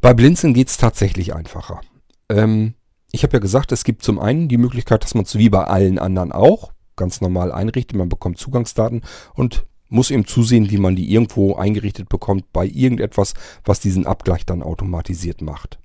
[0.00, 1.80] Bei Blinzeln geht es tatsächlich einfacher.
[2.28, 2.74] Ähm,
[3.10, 5.64] ich habe ja gesagt, es gibt zum einen die Möglichkeit, dass man es wie bei
[5.64, 7.96] allen anderen auch ganz normal einrichtet.
[7.96, 9.02] Man bekommt Zugangsdaten
[9.34, 14.44] und muss eben zusehen, wie man die irgendwo eingerichtet bekommt bei irgendetwas, was diesen Abgleich
[14.44, 15.78] dann automatisiert macht.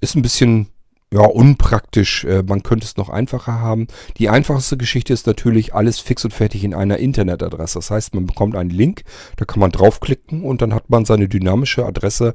[0.00, 0.66] ist ein bisschen
[1.12, 2.24] ja, unpraktisch.
[2.24, 3.86] Äh, man könnte es noch einfacher haben.
[4.16, 7.78] Die einfachste Geschichte ist natürlich alles fix und fertig in einer Internetadresse.
[7.78, 9.02] Das heißt, man bekommt einen Link,
[9.36, 12.32] da kann man draufklicken und dann hat man seine dynamische Adresse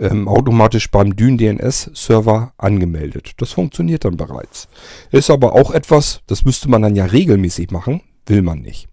[0.00, 3.32] ähm, automatisch beim DynDNS-Server angemeldet.
[3.38, 4.68] Das funktioniert dann bereits.
[5.12, 8.88] Ist aber auch etwas, das müsste man dann ja regelmäßig machen, will man nicht.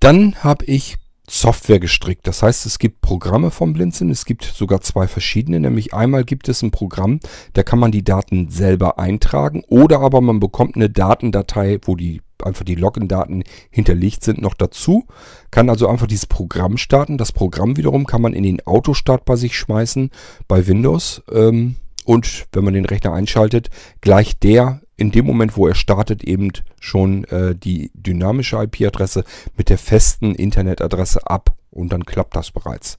[0.00, 0.96] Dann habe ich
[1.28, 2.26] Software gestrickt.
[2.26, 4.10] Das heißt, es gibt Programme vom Blinzeln.
[4.10, 5.58] Es gibt sogar zwei verschiedene.
[5.58, 7.20] Nämlich einmal gibt es ein Programm,
[7.54, 9.62] da kann man die Daten selber eintragen.
[9.68, 15.06] Oder aber man bekommt eine Datendatei, wo die einfach die Login-Daten hinterlegt sind, noch dazu.
[15.50, 17.16] Kann also einfach dieses Programm starten.
[17.16, 20.10] Das Programm wiederum kann man in den Autostart bei sich schmeißen
[20.46, 21.22] bei Windows.
[21.32, 23.70] Ähm, und wenn man den Rechner einschaltet,
[24.02, 29.24] gleicht der in dem Moment, wo er startet, eben schon äh, die dynamische IP-Adresse
[29.56, 32.98] mit der festen Internetadresse ab und dann klappt das bereits.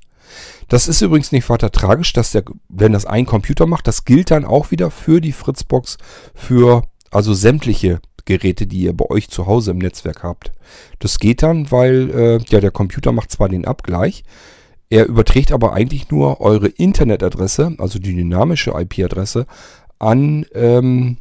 [0.67, 4.31] Das ist übrigens nicht weiter tragisch, dass der, wenn das ein Computer macht, das gilt
[4.31, 5.97] dann auch wieder für die Fritzbox,
[6.33, 10.51] für also sämtliche Geräte, die ihr bei euch zu Hause im Netzwerk habt.
[10.99, 14.23] Das geht dann, weil äh, ja der Computer macht zwar den Abgleich,
[14.89, 19.47] er überträgt aber eigentlich nur eure Internetadresse, also die dynamische IP-Adresse,
[19.99, 21.17] an ähm,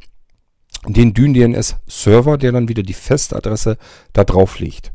[0.86, 3.78] den DynDNS-Server, der dann wieder die Festadresse
[4.12, 4.92] da drauf legt.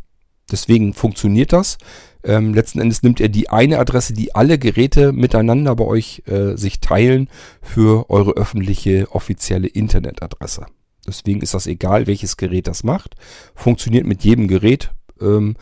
[0.51, 1.77] Deswegen funktioniert das.
[2.23, 6.55] Ähm, letzten Endes nimmt er die eine Adresse, die alle Geräte miteinander bei euch äh,
[6.57, 7.29] sich teilen,
[7.61, 10.65] für eure öffentliche offizielle Internetadresse.
[11.07, 13.15] Deswegen ist das egal, welches Gerät das macht.
[13.55, 14.91] Funktioniert mit jedem Gerät.
[15.21, 15.55] Ähm,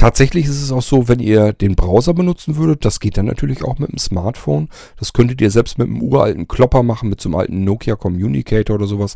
[0.00, 3.62] Tatsächlich ist es auch so, wenn ihr den Browser benutzen würdet, das geht dann natürlich
[3.62, 4.70] auch mit dem Smartphone.
[4.98, 8.76] Das könntet ihr selbst mit einem uralten Klopper machen, mit so einem alten Nokia Communicator
[8.76, 9.14] oder sowas.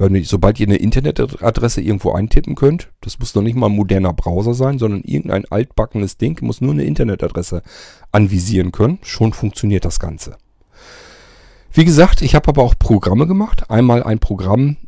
[0.00, 4.14] Weil sobald ihr eine Internetadresse irgendwo eintippen könnt, das muss noch nicht mal ein moderner
[4.14, 7.62] Browser sein, sondern irgendein altbackenes Ding, muss nur eine Internetadresse
[8.10, 8.98] anvisieren können.
[9.02, 10.38] Schon funktioniert das Ganze.
[11.70, 13.70] Wie gesagt, ich habe aber auch Programme gemacht.
[13.70, 14.78] Einmal ein Programm,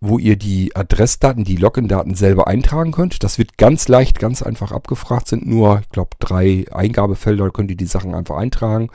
[0.00, 3.22] wo ihr die Adressdaten, die Login-Daten selber eintragen könnt.
[3.22, 5.28] Das wird ganz leicht, ganz einfach abgefragt.
[5.28, 7.52] Sind nur, ich glaube, drei Eingabefelder.
[7.52, 8.90] Könnt ihr die Sachen einfach eintragen.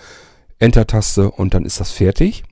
[0.59, 2.43] Enter-Taste und dann ist das fertig.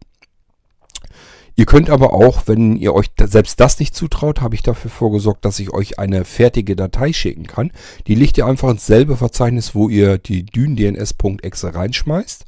[1.55, 5.45] Ihr könnt aber auch, wenn ihr euch selbst das nicht zutraut, habe ich dafür vorgesorgt,
[5.45, 7.71] dass ich euch eine fertige Datei schicken kann.
[8.07, 12.45] Die legt ihr einfach ins selbe Verzeichnis, wo ihr die dyndns.exe reinschmeißt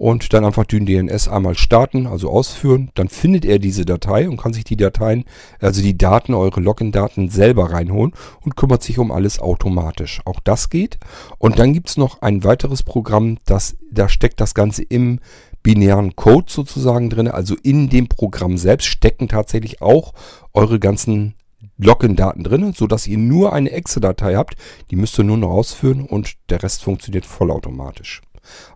[0.00, 2.90] und dann einfach den DNS einmal starten, also ausführen.
[2.94, 5.26] Dann findet er diese Datei und kann sich die Dateien,
[5.60, 10.22] also die Daten, eure Login-Daten selber reinholen und kümmert sich um alles automatisch.
[10.24, 10.98] Auch das geht.
[11.36, 15.20] Und dann gibt es noch ein weiteres Programm, das, da steckt das Ganze im
[15.62, 17.28] binären Code sozusagen drin.
[17.28, 20.12] Also in dem Programm selbst stecken tatsächlich auch
[20.52, 21.34] eure ganzen
[21.78, 24.56] Login-Daten drin, sodass ihr nur eine Exe-Datei habt.
[24.90, 28.22] Die müsst ihr nur noch ausführen und der Rest funktioniert vollautomatisch.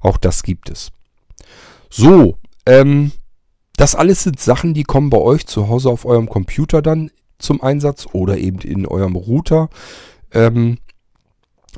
[0.00, 0.90] Auch das gibt es.
[1.90, 3.12] So, ähm,
[3.76, 7.62] das alles sind Sachen, die kommen bei euch zu Hause auf eurem Computer dann zum
[7.62, 9.68] Einsatz oder eben in eurem Router.
[10.32, 10.78] Ähm,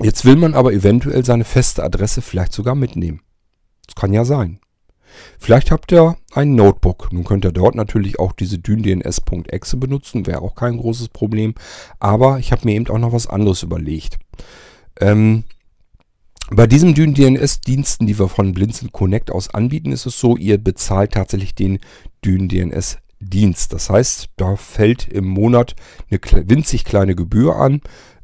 [0.01, 3.21] jetzt will man aber eventuell seine feste Adresse vielleicht sogar mitnehmen.
[3.87, 4.61] Das kann ja sein.
[5.39, 7.13] Vielleicht habt ihr ein Notebook.
[7.13, 11.55] Nun könnt ihr dort natürlich auch diese dyndns.exe benutzen, wäre auch kein großes Problem.
[12.01, 14.19] Aber ich habe mir eben auch noch was anderes überlegt.
[15.01, 15.45] Ähm,
[16.51, 21.13] bei diesen DNS-Diensten, die wir von Blinzeln Connect aus anbieten, ist es so, ihr bezahlt
[21.13, 21.81] tatsächlich den
[22.25, 23.73] DNS-Dienst.
[23.73, 25.75] Das heißt, da fällt im Monat
[26.09, 27.81] eine winzig kleine Gebühr an.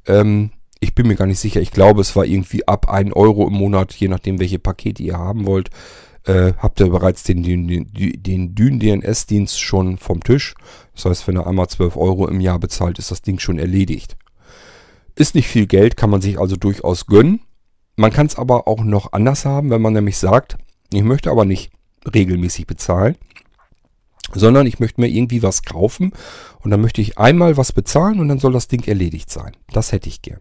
[0.07, 1.61] Ähm, ich bin mir gar nicht sicher.
[1.61, 5.19] Ich glaube, es war irgendwie ab 1 Euro im Monat, je nachdem, welche Pakete ihr
[5.19, 5.71] haben wollt.
[6.25, 10.55] Äh, habt ihr bereits den, den, den Dyn-DNS-Dienst schon vom Tisch.
[10.95, 14.17] Das heißt, wenn ihr einmal 12 Euro im Jahr bezahlt, ist das Ding schon erledigt.
[15.15, 17.41] Ist nicht viel Geld, kann man sich also durchaus gönnen.
[17.97, 20.57] Man kann es aber auch noch anders haben, wenn man nämlich sagt,
[20.93, 21.73] ich möchte aber nicht
[22.13, 23.17] regelmäßig bezahlen,
[24.33, 26.13] sondern ich möchte mir irgendwie was kaufen
[26.61, 29.53] und dann möchte ich einmal was bezahlen und dann soll das Ding erledigt sein.
[29.73, 30.41] Das hätte ich gern.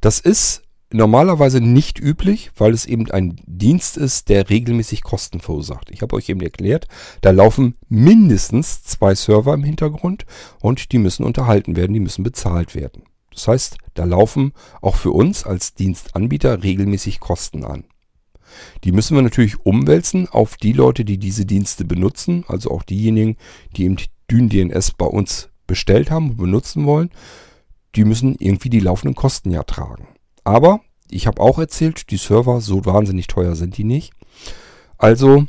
[0.00, 5.90] Das ist normalerweise nicht üblich, weil es eben ein Dienst ist, der regelmäßig Kosten verursacht.
[5.90, 6.88] Ich habe euch eben erklärt,
[7.20, 10.24] da laufen mindestens zwei Server im Hintergrund
[10.60, 13.02] und die müssen unterhalten werden, die müssen bezahlt werden.
[13.32, 17.84] Das heißt, da laufen auch für uns als Dienstanbieter regelmäßig Kosten an.
[18.84, 23.36] Die müssen wir natürlich umwälzen auf die Leute, die diese Dienste benutzen, also auch diejenigen,
[23.76, 23.96] die eben
[24.30, 27.10] DynDNS bei uns bestellt haben und benutzen wollen.
[27.94, 30.08] Die müssen irgendwie die laufenden Kosten ja tragen.
[30.48, 30.80] Aber
[31.10, 34.14] ich habe auch erzählt, die Server, so wahnsinnig teuer sind die nicht.
[34.96, 35.44] Also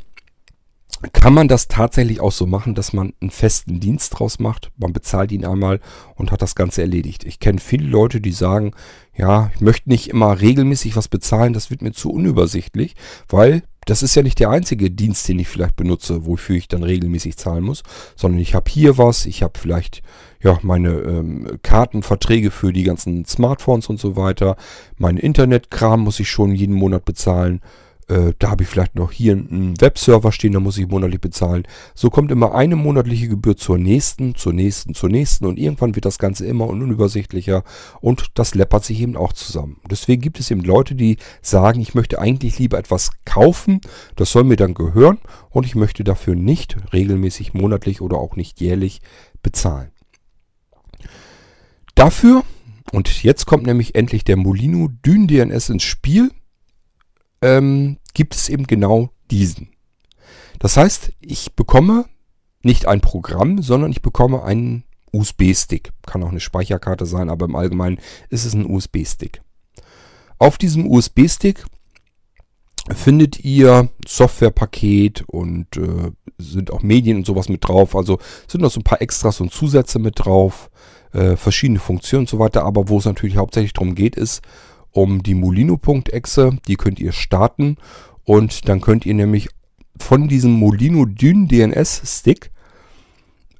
[1.14, 4.70] kann man das tatsächlich auch so machen, dass man einen festen Dienst draus macht.
[4.76, 5.80] Man bezahlt ihn einmal
[6.16, 7.24] und hat das Ganze erledigt.
[7.24, 8.72] Ich kenne viele Leute, die sagen,
[9.16, 12.94] ja, ich möchte nicht immer regelmäßig was bezahlen, das wird mir zu unübersichtlich,
[13.26, 16.82] weil das ist ja nicht der einzige Dienst, den ich vielleicht benutze, wofür ich dann
[16.82, 17.84] regelmäßig zahlen muss,
[18.16, 20.02] sondern ich habe hier was, ich habe vielleicht
[20.42, 24.56] ja meine ähm, Kartenverträge für die ganzen Smartphones und so weiter,
[24.96, 27.60] mein Internetkram muss ich schon jeden Monat bezahlen.
[28.10, 31.62] Äh, da habe ich vielleicht noch hier einen Webserver stehen, da muss ich monatlich bezahlen.
[31.94, 36.06] So kommt immer eine monatliche Gebühr zur nächsten, zur nächsten, zur nächsten und irgendwann wird
[36.06, 37.62] das Ganze immer unübersichtlicher
[38.00, 39.76] und das läppert sich eben auch zusammen.
[39.88, 43.80] Deswegen gibt es eben Leute, die sagen, ich möchte eigentlich lieber etwas kaufen,
[44.16, 45.18] das soll mir dann gehören
[45.50, 49.02] und ich möchte dafür nicht regelmäßig monatlich oder auch nicht jährlich
[49.40, 49.92] bezahlen.
[52.00, 52.44] Dafür,
[52.92, 56.30] und jetzt kommt nämlich endlich der Molino Dyn DNS ins Spiel,
[57.42, 59.68] ähm, gibt es eben genau diesen.
[60.60, 62.06] Das heißt, ich bekomme
[62.62, 65.90] nicht ein Programm, sondern ich bekomme einen USB-Stick.
[66.06, 67.98] Kann auch eine Speicherkarte sein, aber im Allgemeinen
[68.30, 69.42] ist es ein USB-Stick.
[70.38, 71.66] Auf diesem USB-Stick
[72.94, 77.94] findet ihr Softwarepaket und äh, sind auch Medien und sowas mit drauf.
[77.94, 80.70] Also sind noch so ein paar Extras und Zusätze mit drauf,
[81.12, 82.64] äh, verschiedene Funktionen und so weiter.
[82.64, 84.42] Aber wo es natürlich hauptsächlich darum geht, ist
[84.90, 86.58] um die Molino.exe.
[86.66, 87.76] Die könnt ihr starten
[88.24, 89.48] und dann könnt ihr nämlich
[89.96, 92.50] von diesem Molino Dyn DNS Stick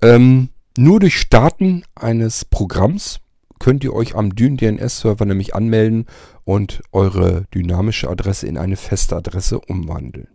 [0.02, 0.48] ähm,
[0.78, 3.20] nur durch Starten eines Programms
[3.58, 6.06] könnt ihr euch am Dyn DNS Server nämlich anmelden
[6.44, 10.28] und eure dynamische Adresse in eine feste Adresse umwandeln.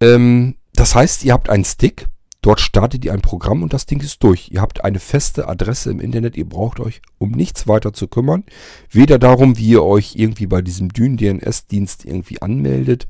[0.00, 2.06] Ähm, das heißt, ihr habt einen Stick,
[2.46, 4.52] Dort startet ihr ein Programm und das Ding ist durch.
[4.52, 6.36] Ihr habt eine feste Adresse im Internet.
[6.36, 8.44] Ihr braucht euch um nichts weiter zu kümmern.
[8.88, 13.08] Weder darum, wie ihr euch irgendwie bei diesem Dyn-DNS-Dienst irgendwie anmeldet,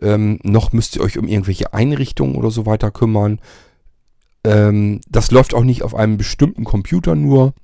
[0.00, 3.40] ähm, noch müsst ihr euch um irgendwelche Einrichtungen oder so weiter kümmern.
[4.44, 7.54] Ähm, das läuft auch nicht auf einem bestimmten Computer nur,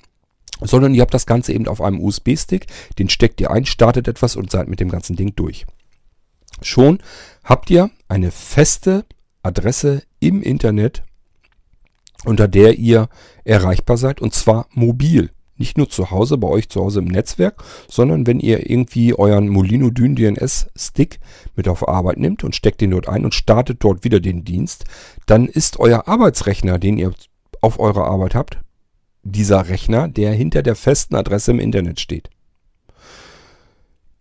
[0.62, 2.66] sondern ihr habt das Ganze eben auf einem USB-Stick.
[2.98, 5.64] Den steckt ihr ein, startet etwas und seid mit dem ganzen Ding durch.
[6.60, 6.98] Schon
[7.44, 9.04] habt ihr eine feste
[9.44, 11.02] Adresse im Internet,
[12.24, 13.08] unter der ihr
[13.44, 15.30] erreichbar seid und zwar mobil.
[15.56, 19.48] Nicht nur zu Hause, bei euch zu Hause im Netzwerk, sondern wenn ihr irgendwie euren
[19.48, 21.20] Molino Dyn DNS Stick
[21.54, 24.84] mit auf Arbeit nimmt und steckt den dort ein und startet dort wieder den Dienst,
[25.26, 27.12] dann ist euer Arbeitsrechner, den ihr
[27.60, 28.58] auf eurer Arbeit habt,
[29.22, 32.30] dieser Rechner, der hinter der festen Adresse im Internet steht.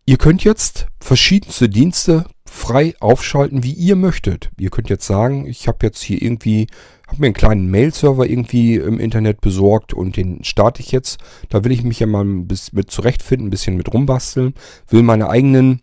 [0.06, 4.52] Ihr könnt jetzt verschiedenste Dienste frei aufschalten, wie ihr möchtet.
[4.60, 6.68] Ihr könnt jetzt sagen, ich habe jetzt hier irgendwie,
[7.08, 11.20] habe mir einen kleinen Mail-Server irgendwie im Internet besorgt und den starte ich jetzt.
[11.50, 14.54] Da will ich mich ja mal mit zurechtfinden, ein bisschen mit rumbasteln,
[14.90, 15.82] will meine eigenen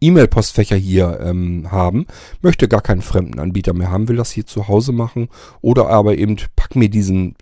[0.00, 2.06] E-Mail-Postfächer hier ähm, haben,
[2.42, 5.28] möchte gar keinen fremden Anbieter mehr haben, will das hier zu Hause machen
[5.62, 7.36] oder aber eben pack mir diesen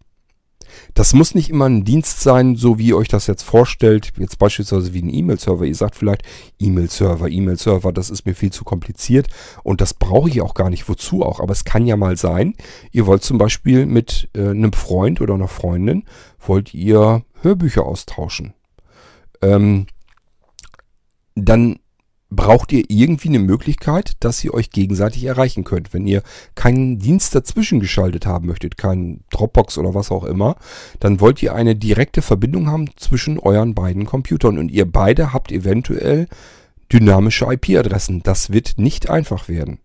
[0.93, 4.11] Das muss nicht immer ein Dienst sein, so wie ihr euch das jetzt vorstellt.
[4.17, 5.65] Jetzt beispielsweise wie ein E-Mail-Server.
[5.65, 6.23] Ihr sagt vielleicht,
[6.59, 9.27] E-Mail-Server, E-Mail-Server, das ist mir viel zu kompliziert
[9.63, 10.87] und das brauche ich auch gar nicht.
[10.87, 11.39] Wozu auch?
[11.39, 12.55] Aber es kann ja mal sein,
[12.91, 16.03] ihr wollt zum Beispiel mit äh, einem Freund oder einer Freundin,
[16.39, 18.53] wollt ihr Hörbücher austauschen.
[19.41, 19.87] Ähm,
[21.35, 21.79] dann
[22.35, 25.93] braucht ihr irgendwie eine Möglichkeit, dass ihr euch gegenseitig erreichen könnt.
[25.93, 26.23] Wenn ihr
[26.55, 30.55] keinen Dienst dazwischen geschaltet haben möchtet, keinen Dropbox oder was auch immer,
[30.99, 35.51] dann wollt ihr eine direkte Verbindung haben zwischen euren beiden Computern und ihr beide habt
[35.51, 36.27] eventuell
[36.91, 38.23] dynamische IP-Adressen.
[38.23, 39.79] Das wird nicht einfach werden.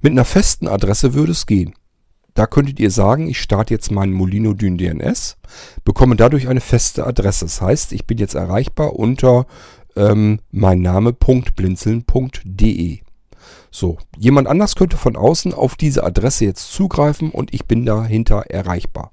[0.00, 1.74] Mit einer festen Adresse würde es gehen.
[2.34, 5.36] Da könntet ihr sagen, ich starte jetzt meinen Molino Dyn DNS,
[5.84, 7.44] bekomme dadurch eine feste Adresse.
[7.44, 9.46] Das heißt, ich bin jetzt erreichbar unter
[9.96, 13.00] ähm, mein Name.blinzeln.de.
[13.70, 18.46] So, jemand anders könnte von außen auf diese Adresse jetzt zugreifen und ich bin dahinter
[18.48, 19.12] erreichbar.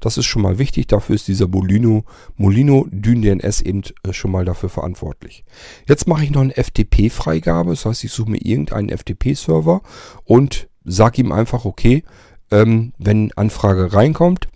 [0.00, 2.04] Das ist schon mal wichtig, dafür ist dieser Molino,
[2.36, 5.44] Molino Dyn DNS eben äh, schon mal dafür verantwortlich.
[5.86, 9.82] Jetzt mache ich noch eine FTP-Freigabe, das heißt, ich suche mir irgendeinen FTP-Server
[10.24, 12.02] und sage ihm einfach, okay,
[12.50, 14.48] ähm, wenn Anfrage reinkommt,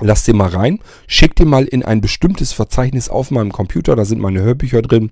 [0.00, 4.04] Lasst den mal rein, schickt den mal in ein bestimmtes Verzeichnis auf meinem Computer, da
[4.04, 5.10] sind meine Hörbücher drin.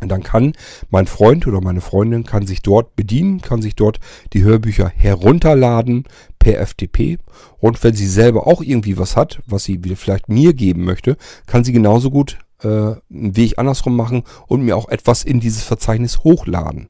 [0.00, 0.54] Und dann kann
[0.90, 4.00] mein Freund oder meine Freundin kann sich dort bedienen, kann sich dort
[4.32, 6.04] die Hörbücher herunterladen
[6.40, 7.18] per FTP.
[7.58, 11.62] Und wenn sie selber auch irgendwie was hat, was sie vielleicht mir geben möchte, kann
[11.62, 16.24] sie genauso gut äh, einen Weg andersrum machen und mir auch etwas in dieses Verzeichnis
[16.24, 16.88] hochladen.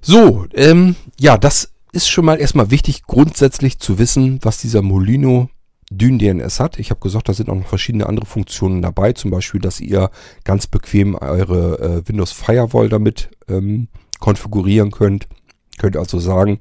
[0.00, 5.50] So, ähm, ja, das ist schon mal erstmal wichtig, grundsätzlich zu wissen, was dieser Molino
[5.90, 6.78] DynDNS hat.
[6.78, 10.10] Ich habe gesagt, da sind auch noch verschiedene andere Funktionen dabei, zum Beispiel, dass ihr
[10.44, 13.88] ganz bequem eure äh, Windows Firewall damit ähm,
[14.20, 15.28] konfigurieren könnt.
[15.78, 16.58] Könnt also sagen,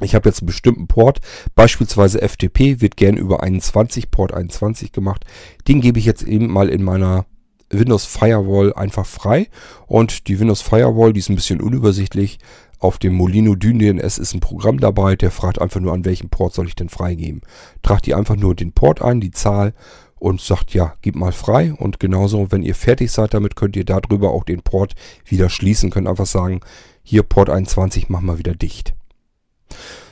[0.00, 1.20] ich habe jetzt einen bestimmten Port,
[1.54, 5.24] beispielsweise FTP wird gern über 21, Port 21 gemacht.
[5.68, 7.26] Den gebe ich jetzt eben mal in meiner
[7.72, 9.48] Windows Firewall einfach frei.
[9.86, 12.38] Und die Windows Firewall, die ist ein bisschen unübersichtlich.
[12.78, 16.52] Auf dem Molino DynDNS ist ein Programm dabei, der fragt einfach nur, an welchem Port
[16.52, 17.42] soll ich denn freigeben.
[17.82, 19.72] Tragt ihr einfach nur den Port ein, die Zahl
[20.16, 21.74] und sagt, ja, gib mal frei.
[21.74, 24.94] Und genauso, wenn ihr fertig seid damit, könnt ihr darüber auch den Port
[25.24, 25.90] wieder schließen.
[25.90, 26.60] Könnt einfach sagen,
[27.02, 28.94] hier Port 21, mach mal wieder dicht.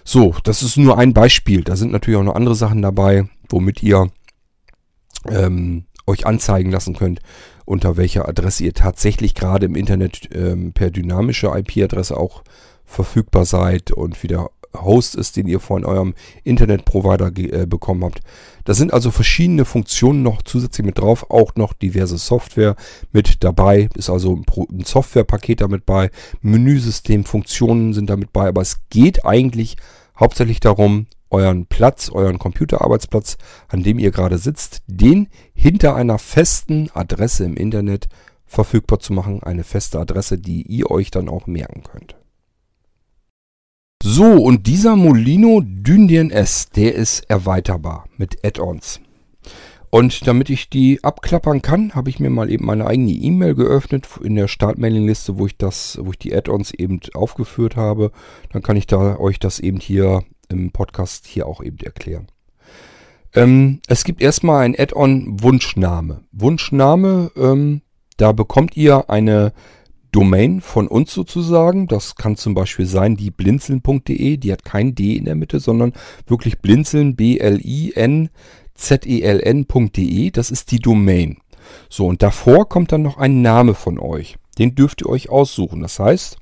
[0.05, 1.63] So, das ist nur ein Beispiel.
[1.63, 4.11] Da sind natürlich auch noch andere Sachen dabei, womit ihr
[5.29, 7.21] ähm, euch anzeigen lassen könnt,
[7.65, 12.43] unter welcher Adresse ihr tatsächlich gerade im Internet ähm, per dynamische IP-Adresse auch
[12.85, 16.15] verfügbar seid und wieder Host ist, den ihr von eurem
[16.45, 18.21] Internetprovider äh, bekommen habt.
[18.65, 22.77] Da sind also verschiedene Funktionen noch zusätzlich mit drauf, auch noch diverse Software
[23.13, 23.89] mit dabei.
[23.95, 26.11] Ist also ein, ein Softwarepaket damit bei,
[26.41, 29.77] Menüsystem, Funktionen sind damit bei, aber es geht eigentlich
[30.19, 36.91] hauptsächlich darum, euren Platz, euren Computerarbeitsplatz, an dem ihr gerade sitzt, den hinter einer festen
[36.93, 38.09] Adresse im Internet
[38.47, 39.43] verfügbar zu machen.
[39.43, 42.20] Eine feste Adresse, die ihr euch dann auch merken könnt.
[44.03, 49.01] So, und dieser Molino DynDNS, der ist erweiterbar mit Add-ons.
[49.91, 54.09] Und damit ich die abklappern kann, habe ich mir mal eben meine eigene E-Mail geöffnet
[54.23, 58.11] in der Startmailingliste, wo ich das, wo ich die Add-ons eben aufgeführt habe.
[58.53, 62.29] Dann kann ich da euch das eben hier im Podcast hier auch eben erklären.
[63.35, 66.23] Ähm, es gibt erstmal ein Add-on Wunschname.
[66.33, 67.83] Wunschname, ähm,
[68.17, 69.53] da bekommt ihr eine
[70.13, 71.87] Domain von uns sozusagen.
[71.87, 74.37] Das kann zum Beispiel sein die blinzeln.de.
[74.37, 75.95] Die hat kein D in der Mitte, sondern
[76.27, 78.31] wirklich blinzeln, B-L-I-N-Z-E-L-N.de.
[80.31, 81.39] Das ist die Domain.
[81.89, 84.37] So, und davor kommt dann noch ein Name von euch.
[84.59, 85.81] Den dürft ihr euch aussuchen.
[85.81, 86.37] Das heißt,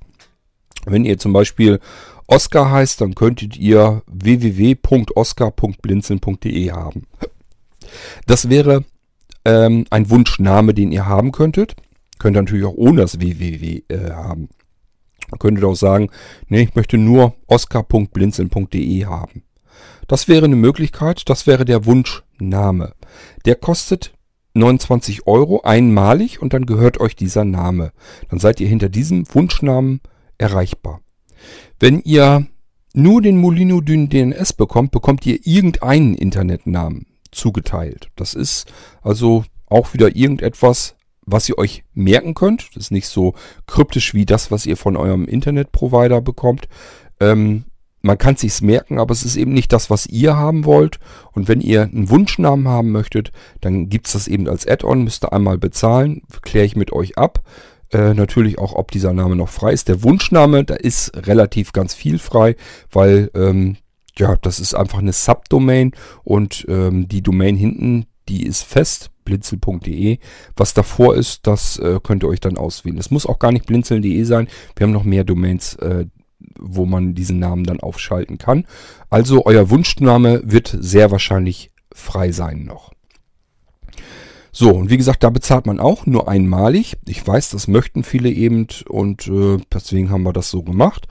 [0.86, 1.80] wenn ihr zum Beispiel
[2.26, 7.04] Oscar heißt, dann könntet ihr www.oscar.blinzeln.de haben.
[8.26, 8.84] Das wäre
[9.44, 11.74] ähm, ein Wunschname, den ihr haben könntet.
[12.18, 14.48] Könnt ihr natürlich auch ohne das www äh, haben.
[15.38, 16.10] Könntet auch sagen,
[16.48, 19.42] nee, ich möchte nur oscar.blinzeln.de haben.
[20.06, 22.94] Das wäre eine Möglichkeit, das wäre der Wunschname.
[23.44, 24.14] Der kostet
[24.54, 27.92] 29 Euro einmalig und dann gehört euch dieser Name.
[28.30, 30.00] Dann seid ihr hinter diesem Wunschnamen
[30.38, 31.00] erreichbar.
[31.78, 32.46] Wenn ihr
[32.94, 38.08] nur den Molino Dyn DNS bekommt, bekommt ihr irgendeinen Internetnamen zugeteilt.
[38.16, 40.96] Das ist also auch wieder irgendetwas,
[41.30, 42.68] was ihr euch merken könnt.
[42.74, 43.34] Das ist nicht so
[43.66, 46.68] kryptisch wie das, was ihr von eurem Internetprovider bekommt.
[47.20, 47.64] Ähm,
[48.00, 50.98] man kann es sich merken, aber es ist eben nicht das, was ihr haben wollt.
[51.32, 55.24] Und wenn ihr einen Wunschnamen haben möchtet, dann gibt es das eben als Add-on, müsst
[55.24, 57.42] ihr einmal bezahlen, kläre ich mit euch ab.
[57.90, 59.88] Äh, natürlich auch, ob dieser Name noch frei ist.
[59.88, 62.54] Der Wunschname, da ist relativ ganz viel frei,
[62.92, 63.76] weil ähm,
[64.16, 70.18] ja, das ist einfach eine Subdomain und ähm, die Domain hinten, die ist fest, blinzel.de.
[70.56, 72.98] Was davor ist, das äh, könnt ihr euch dann auswählen.
[72.98, 74.48] Es muss auch gar nicht blinzeln.de sein.
[74.76, 76.06] Wir haben noch mehr Domains, äh,
[76.58, 78.66] wo man diesen Namen dann aufschalten kann.
[79.10, 82.92] Also euer Wunschname wird sehr wahrscheinlich frei sein noch.
[84.50, 86.96] So, und wie gesagt, da bezahlt man auch nur einmalig.
[87.06, 91.06] Ich weiß, das möchten viele eben und äh, deswegen haben wir das so gemacht.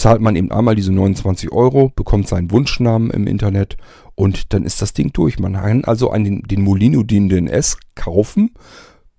[0.00, 3.76] Zahlt man eben einmal diese 29 Euro, bekommt seinen Wunschnamen im Internet
[4.14, 5.38] und dann ist das Ding durch.
[5.38, 8.52] Man kann also einen, den Molino DNS kaufen,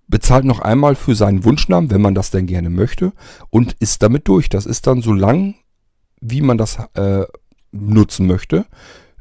[0.07, 3.13] bezahlt noch einmal für seinen Wunschnamen, wenn man das denn gerne möchte
[3.51, 4.49] und ist damit durch.
[4.49, 5.53] Das ist dann so lang,
[6.19, 7.25] wie man das äh,
[7.71, 8.65] nutzen möchte,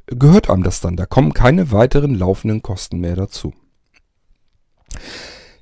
[0.07, 0.97] gehört einem das dann.
[0.97, 3.53] Da kommen keine weiteren laufenden Kosten mehr dazu.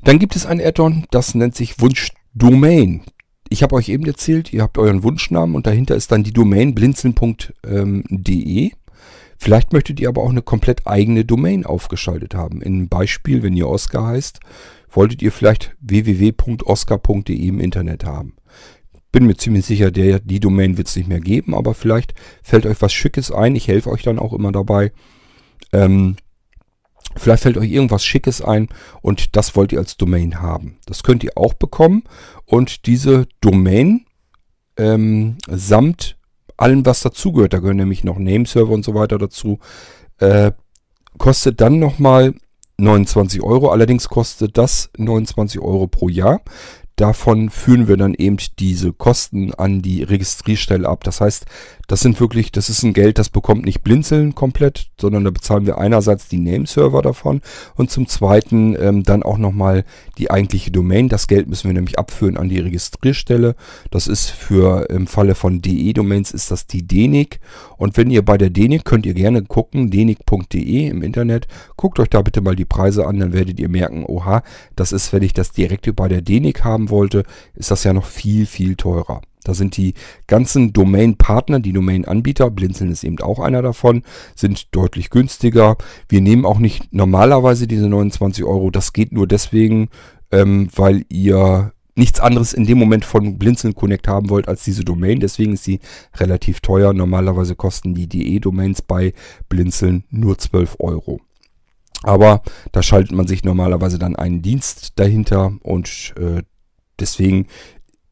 [0.04, 3.02] Dann gibt es ein Add-on, das nennt sich Wunschdomain.
[3.50, 6.74] Ich habe euch eben erzählt, ihr habt euren Wunschnamen und dahinter ist dann die Domain
[6.74, 8.70] blinzeln.de.
[9.38, 12.60] Vielleicht möchtet ihr aber auch eine komplett eigene Domain aufgeschaltet haben.
[12.60, 14.40] In Beispiel, wenn ihr Oscar heißt,
[14.90, 18.34] wolltet ihr vielleicht www.oscar.de im Internet haben.
[19.12, 22.66] Bin mir ziemlich sicher, der, die Domain wird es nicht mehr geben, aber vielleicht fällt
[22.66, 23.56] euch was Schickes ein.
[23.56, 24.92] Ich helfe euch dann auch immer dabei.
[25.72, 26.16] Ähm,
[27.16, 28.68] Vielleicht fällt euch irgendwas Schickes ein
[29.02, 30.78] und das wollt ihr als Domain haben.
[30.86, 32.04] Das könnt ihr auch bekommen
[32.44, 34.04] und diese Domain
[34.76, 36.16] ähm, samt
[36.56, 39.58] allem, was dazugehört, da gehören nämlich noch Nameserver und so weiter dazu,
[40.18, 40.52] äh,
[41.16, 42.34] kostet dann nochmal
[42.78, 43.70] 29 Euro.
[43.70, 46.40] Allerdings kostet das 29 Euro pro Jahr.
[46.96, 51.04] Davon führen wir dann eben diese Kosten an die Registrierstelle ab.
[51.04, 51.46] Das heißt,
[51.88, 55.66] das sind wirklich, das ist ein Geld, das bekommt nicht Blinzeln komplett, sondern da bezahlen
[55.66, 57.40] wir einerseits die Nameserver davon
[57.76, 59.84] und zum zweiten ähm, dann auch nochmal
[60.18, 61.08] die eigentliche Domain.
[61.08, 63.56] Das Geld müssen wir nämlich abführen an die Registrierstelle.
[63.90, 67.40] Das ist für im Falle von DE-Domains ist das die DENIC.
[67.78, 71.48] Und wenn ihr bei der DENIC könnt ihr gerne gucken, denic.de im Internet.
[71.76, 74.42] Guckt euch da bitte mal die Preise an, dann werdet ihr merken, oha,
[74.76, 77.22] das ist, wenn ich das direkt bei der DENIC haben wollte,
[77.54, 79.22] ist das ja noch viel, viel teurer.
[79.48, 79.94] Da sind die
[80.26, 84.02] ganzen Domain-Partner, die Domain-Anbieter, Blinzeln ist eben auch einer davon,
[84.36, 85.78] sind deutlich günstiger.
[86.08, 88.70] Wir nehmen auch nicht normalerweise diese 29 Euro.
[88.70, 89.88] Das geht nur deswegen,
[90.30, 94.84] ähm, weil ihr nichts anderes in dem Moment von Blinzeln Connect haben wollt als diese
[94.84, 95.18] Domain.
[95.18, 95.80] Deswegen ist sie
[96.16, 96.92] relativ teuer.
[96.92, 99.14] Normalerweise kosten die DE-Domains bei
[99.48, 101.20] Blinzeln nur 12 Euro.
[102.02, 102.42] Aber
[102.72, 106.42] da schaltet man sich normalerweise dann einen Dienst dahinter und äh,
[107.00, 107.46] deswegen,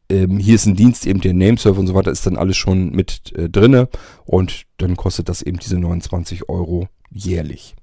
[0.08, 2.90] ähm, hier ist ein Dienst, eben der Nameserver und so weiter, ist dann alles schon
[2.90, 3.88] mit äh, drinne
[4.24, 7.74] und dann kostet das eben diese 29 Euro jährlich.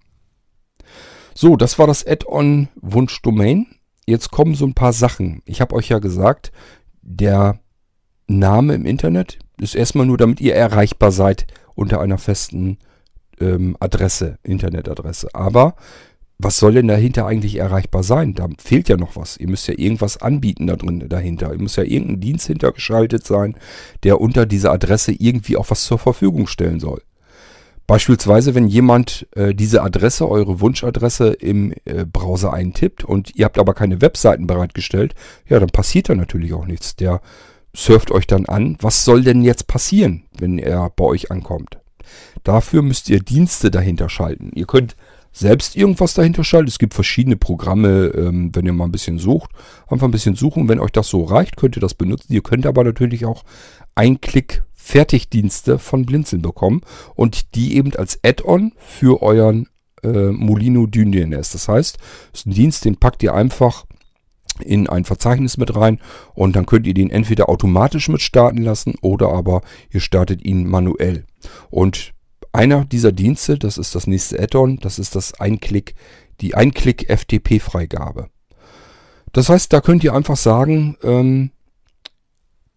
[1.35, 3.67] So, das war das Add-on Wunschdomain.
[4.05, 5.41] Jetzt kommen so ein paar Sachen.
[5.45, 6.51] Ich habe euch ja gesagt,
[7.01, 7.59] der
[8.27, 12.77] Name im Internet ist erstmal nur, damit ihr erreichbar seid unter einer festen
[13.39, 15.29] ähm, Adresse, Internetadresse.
[15.33, 15.75] Aber
[16.43, 18.33] was soll denn dahinter eigentlich erreichbar sein?
[18.33, 19.37] Da fehlt ja noch was.
[19.37, 21.51] Ihr müsst ja irgendwas anbieten da drin dahinter.
[21.53, 23.55] Ihr muss ja irgendein Dienst hintergeschaltet sein,
[24.03, 27.01] der unter dieser Adresse irgendwie auch was zur Verfügung stellen soll.
[27.85, 33.59] Beispielsweise, wenn jemand äh, diese Adresse, eure Wunschadresse im äh, Browser eintippt und ihr habt
[33.59, 35.15] aber keine Webseiten bereitgestellt,
[35.47, 36.95] ja, dann passiert da natürlich auch nichts.
[36.95, 37.21] Der
[37.75, 38.77] surft euch dann an.
[38.79, 41.79] Was soll denn jetzt passieren, wenn er bei euch ankommt?
[42.43, 44.51] Dafür müsst ihr Dienste dahinter schalten.
[44.53, 44.95] Ihr könnt
[45.33, 46.69] selbst irgendwas dahinter schalten.
[46.69, 49.51] Es gibt verschiedene Programme, ähm, wenn ihr mal ein bisschen sucht.
[49.87, 50.69] Einfach ein bisschen suchen.
[50.69, 52.31] Wenn euch das so reicht, könnt ihr das benutzen.
[52.31, 53.43] Ihr könnt aber natürlich auch
[53.95, 56.81] Ein-Klick Fertigdienste von Blinzeln bekommen
[57.15, 59.69] und die eben als Add-on für euren
[60.03, 61.51] äh, Molino DNS.
[61.51, 61.97] Das heißt,
[62.33, 63.85] es ist ein Dienst, den packt ihr einfach
[64.59, 65.99] in ein Verzeichnis mit rein
[66.35, 70.67] und dann könnt ihr den entweder automatisch mit starten lassen oder aber ihr startet ihn
[70.67, 71.23] manuell.
[71.69, 72.13] Und
[72.53, 75.95] einer dieser Dienste, das ist das nächste Add-on, das ist das Einklick,
[76.39, 78.29] die Einklick-FTP-Freigabe.
[79.33, 81.51] Das heißt, da könnt ihr einfach sagen, ähm,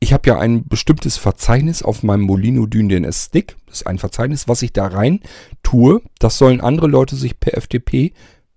[0.01, 3.57] ich habe ja ein bestimmtes Verzeichnis auf meinem Molino DNS Stick.
[3.66, 5.20] Das ist ein Verzeichnis, was ich da rein
[5.62, 6.03] tue.
[6.18, 8.12] Das sollen andere Leute sich per FTP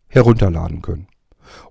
[0.07, 1.07] herunterladen können.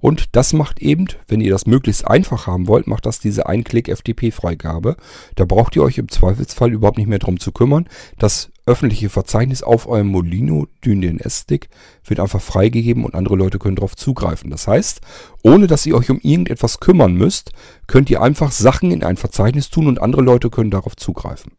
[0.00, 4.96] Und das macht eben, wenn ihr das möglichst einfach haben wollt, macht das diese Einklick-FTP-Freigabe.
[5.36, 7.88] Da braucht ihr euch im Zweifelsfall überhaupt nicht mehr drum zu kümmern.
[8.18, 11.68] Das öffentliche Verzeichnis auf eurem Molino DNS-Stick
[12.04, 14.50] wird einfach freigegeben und andere Leute können darauf zugreifen.
[14.50, 15.00] Das heißt,
[15.42, 17.52] ohne dass ihr euch um irgendetwas kümmern müsst,
[17.86, 21.52] könnt ihr einfach Sachen in ein Verzeichnis tun und andere Leute können darauf zugreifen.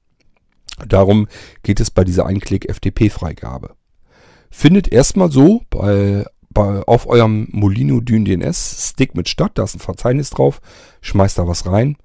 [0.88, 1.28] Darum
[1.64, 3.76] geht es bei dieser Einklick-FTP-Freigabe.
[4.52, 9.52] Findet erstmal so bei bei, auf eurem Molino Dyn DNS Stick mit statt.
[9.56, 10.62] Da ist ein Verzeichnis drauf.
[11.02, 11.98] Schmeißt da was rein.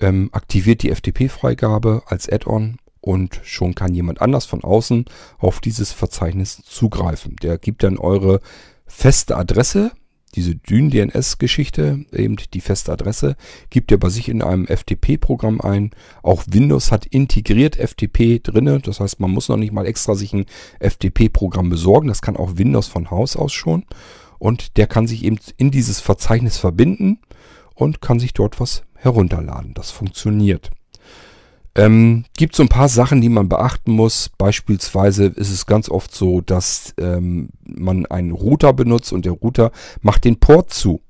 [0.00, 5.06] Ähm, aktiviert die FTP-Freigabe als Add-on und schon kann jemand anders von außen
[5.38, 7.36] auf dieses Verzeichnis zugreifen.
[7.42, 8.40] Der gibt dann eure
[8.86, 9.92] feste Adresse,
[10.34, 13.36] diese Dyn-DNS-Geschichte, eben die feste Adresse,
[13.68, 15.90] gibt ihr bei sich in einem FTP-Programm ein.
[16.22, 18.80] Auch Windows hat integriert FTP drinne.
[18.80, 20.46] Das heißt, man muss noch nicht mal extra sich ein
[20.78, 22.08] FTP-Programm besorgen.
[22.08, 23.84] Das kann auch Windows von Haus aus schon.
[24.38, 27.18] Und der kann sich eben in dieses Verzeichnis verbinden
[27.74, 29.74] und kann sich dort was herunterladen.
[29.74, 30.70] Das funktioniert.
[31.76, 34.30] Ähm, gibt so ein paar Sachen, die man beachten muss.
[34.36, 39.70] Beispielsweise ist es ganz oft so, dass ähm, man einen Router benutzt und der Router
[40.02, 41.00] macht den Port zu.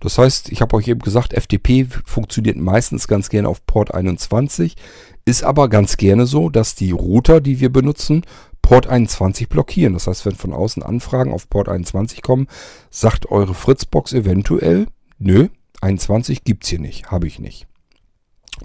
[0.00, 4.76] Das heißt, ich habe euch eben gesagt, FTP funktioniert meistens ganz gerne auf Port 21.
[5.24, 8.22] Ist aber ganz gerne so, dass die Router, die wir benutzen,
[8.60, 9.94] Port 21 blockieren.
[9.94, 12.48] Das heißt, wenn von außen Anfragen auf Port 21 kommen,
[12.90, 14.88] sagt eure Fritzbox eventuell,
[15.18, 15.48] nö,
[15.80, 17.66] 21 gibt's hier nicht, habe ich nicht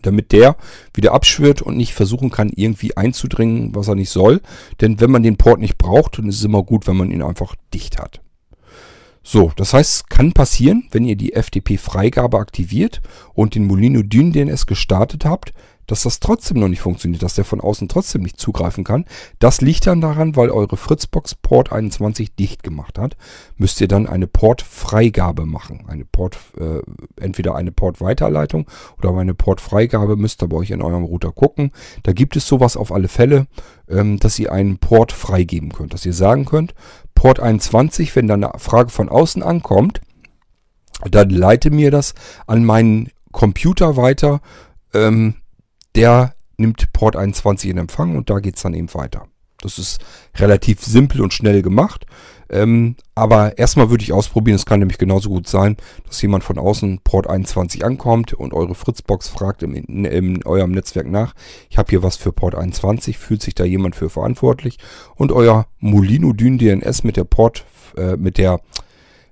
[0.02, 0.56] damit der
[0.94, 4.42] wieder abschwört und nicht versuchen kann, irgendwie einzudringen, was er nicht soll.
[4.82, 7.22] Denn wenn man den Port nicht braucht, dann ist es immer gut, wenn man ihn
[7.22, 8.22] einfach dicht hat.
[9.24, 13.02] So, das heißt, es kann passieren, wenn ihr die FTP-Freigabe aktiviert
[13.34, 15.52] und den Molino Dyn DNS gestartet habt,
[15.88, 19.06] dass das trotzdem noch nicht funktioniert, dass der von außen trotzdem nicht zugreifen kann.
[19.40, 23.18] Das liegt dann daran, weil eure Fritzbox Port 21 dicht gemacht hat.
[23.56, 25.86] Müsst ihr dann eine Portfreigabe machen.
[25.88, 26.82] Eine Port, äh,
[27.20, 31.72] entweder eine Portweiterleitung oder eine Portfreigabe müsst ihr bei euch in eurem Router gucken.
[32.04, 33.48] Da gibt es sowas auf alle Fälle,
[33.90, 35.94] ähm, dass ihr einen Port freigeben könnt.
[35.94, 36.76] Dass ihr sagen könnt,
[37.16, 40.02] Port 21, wenn dann eine Frage von außen ankommt,
[41.10, 42.14] dann leite mir das
[42.46, 44.42] an meinen Computer weiter,
[44.94, 45.36] ähm,
[45.98, 49.28] der nimmt Port 21 in Empfang und da geht es dann eben weiter.
[49.60, 50.00] Das ist
[50.36, 52.06] relativ simpel und schnell gemacht.
[52.50, 55.76] Ähm, aber erstmal würde ich ausprobieren, es kann nämlich genauso gut sein,
[56.06, 60.72] dass jemand von außen Port 21 ankommt und eure Fritzbox fragt im, in, in eurem
[60.72, 61.34] Netzwerk nach,
[61.70, 64.78] ich habe hier was für Port 21, fühlt sich da jemand für verantwortlich
[65.16, 67.66] und euer Molino Dyn DNS mit der Port,
[67.98, 68.62] äh, mit der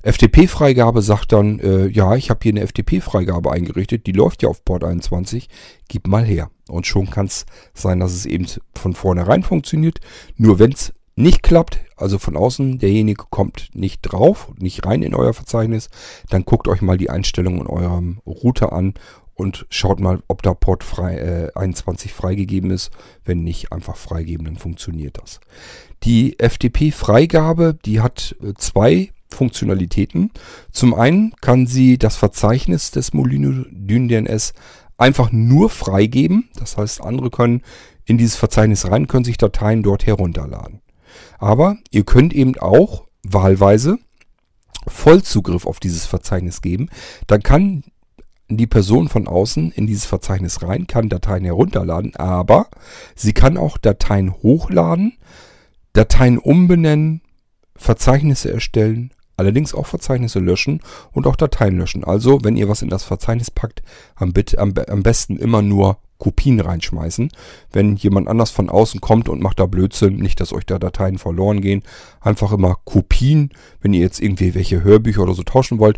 [0.06, 4.64] FTP-Freigabe sagt dann, äh, ja, ich habe hier eine FTP-Freigabe eingerichtet, die läuft ja auf
[4.64, 5.50] Port 21,
[5.88, 6.52] gib mal her.
[6.70, 8.46] Und schon kann es sein, dass es eben
[8.76, 10.00] von vornherein funktioniert.
[10.38, 15.16] Nur wenn es nicht klappt, also von außen, derjenige kommt nicht drauf, nicht rein in
[15.16, 15.90] euer Verzeichnis,
[16.30, 18.94] dann guckt euch mal die Einstellungen in eurem Router an
[19.34, 22.92] und schaut mal, ob da Port frei, äh, 21 freigegeben ist.
[23.24, 25.40] Wenn nicht, einfach freigeben, dann funktioniert das.
[26.04, 30.32] Die FTP-Freigabe, die hat äh, zwei Funktionalitäten.
[30.72, 34.54] Zum einen kann sie das Verzeichnis des Molino Dyn DNS
[34.98, 36.50] einfach nur freigeben.
[36.58, 37.62] Das heißt, andere können
[38.06, 40.82] in dieses Verzeichnis rein, können sich Dateien dort herunterladen.
[41.38, 43.98] Aber ihr könnt eben auch wahlweise
[44.88, 46.90] Vollzugriff auf dieses Verzeichnis geben.
[47.28, 47.84] Dann kann
[48.48, 52.68] die Person von außen in dieses Verzeichnis rein, kann Dateien herunterladen, aber
[53.16, 55.18] sie kann auch Dateien hochladen,
[55.94, 57.22] Dateien umbenennen,
[57.76, 60.82] Verzeichnisse erstellen, allerdings auch Verzeichnisse löschen
[61.12, 62.04] und auch Dateien löschen.
[62.04, 63.82] Also, wenn ihr was in das Verzeichnis packt,
[64.16, 67.30] am, am, am besten immer nur Kopien reinschmeißen.
[67.72, 71.18] Wenn jemand anders von außen kommt und macht da Blödsinn, nicht, dass euch da Dateien
[71.18, 71.84] verloren gehen,
[72.22, 73.50] einfach immer Kopien.
[73.82, 75.98] Wenn ihr jetzt irgendwie welche Hörbücher oder so tauschen wollt,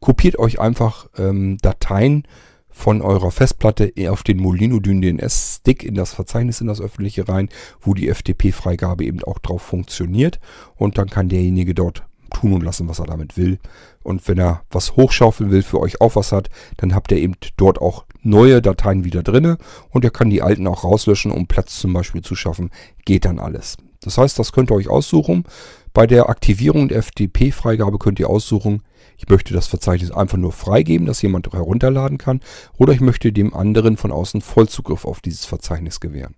[0.00, 2.24] kopiert euch einfach ähm, Dateien
[2.70, 7.48] von eurer Festplatte auf den Molino DNS Stick in das Verzeichnis in das öffentliche rein,
[7.80, 10.38] wo die FTP-Freigabe eben auch drauf funktioniert
[10.76, 13.58] und dann kann derjenige dort tun und lassen, was er damit will.
[14.02, 17.34] Und wenn er was hochschaufeln will, für euch auch was hat, dann habt ihr eben
[17.56, 19.58] dort auch neue Dateien wieder drinne
[19.90, 22.70] und er kann die alten auch rauslöschen, um Platz zum Beispiel zu schaffen.
[23.04, 23.76] Geht dann alles.
[24.00, 25.44] Das heißt, das könnt ihr euch aussuchen.
[25.92, 28.82] Bei der Aktivierung der FTP-Freigabe könnt ihr aussuchen,
[29.16, 32.40] ich möchte das Verzeichnis einfach nur freigeben, dass jemand herunterladen kann,
[32.76, 36.36] oder ich möchte dem anderen von außen Vollzugriff auf dieses Verzeichnis gewähren.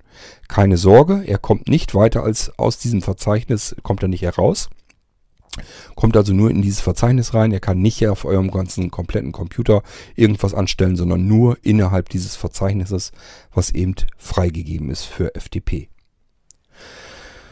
[0.48, 4.70] Keine Sorge, er kommt nicht weiter als aus diesem Verzeichnis, kommt er nicht heraus.
[5.94, 7.52] Kommt also nur in dieses Verzeichnis rein.
[7.52, 9.82] Er kann nicht auf eurem ganzen kompletten Computer
[10.14, 13.12] irgendwas anstellen, sondern nur innerhalb dieses Verzeichnisses,
[13.52, 15.88] was eben freigegeben ist für FTP.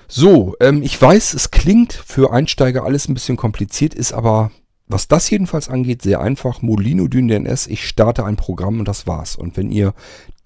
[0.07, 4.51] So, ähm, ich weiß, es klingt für Einsteiger alles ein bisschen kompliziert, ist aber,
[4.87, 6.63] was das jedenfalls angeht, sehr einfach.
[6.63, 9.37] Molino Dyn DNS, ich starte ein Programm und das war's.
[9.37, 9.93] Und wenn ihr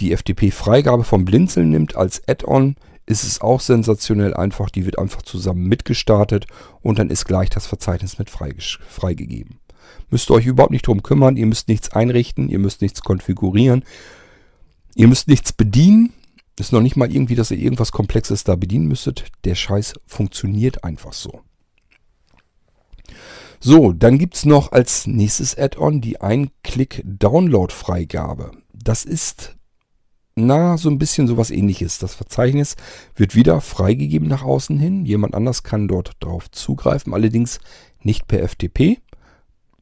[0.01, 2.75] die FTP-Freigabe vom Blinzeln nimmt als Add-on,
[3.07, 4.71] ist es auch sensationell einfach.
[4.71, 6.47] Die wird einfach zusammen mitgestartet
[6.81, 9.59] und dann ist gleich das Verzeichnis mit freigegeben.
[10.11, 11.37] Müsst ihr euch überhaupt nicht drum kümmern.
[11.37, 12.49] Ihr müsst nichts einrichten.
[12.49, 13.85] Ihr müsst nichts konfigurieren.
[14.95, 16.13] Ihr müsst nichts bedienen.
[16.59, 19.25] Ist noch nicht mal irgendwie, dass ihr irgendwas Komplexes da bedienen müsstet.
[19.45, 21.41] Der Scheiß funktioniert einfach so.
[23.59, 28.51] So, dann gibt es noch als nächstes Add-on die Ein-Klick-Download-Freigabe.
[28.73, 29.57] Das ist
[30.35, 31.99] na, so ein bisschen sowas ähnliches.
[31.99, 32.77] Das Verzeichnis
[33.15, 35.05] wird wieder freigegeben nach außen hin.
[35.05, 37.61] Jemand anders kann dort drauf zugreifen, allerdings
[38.01, 38.99] nicht per FTP.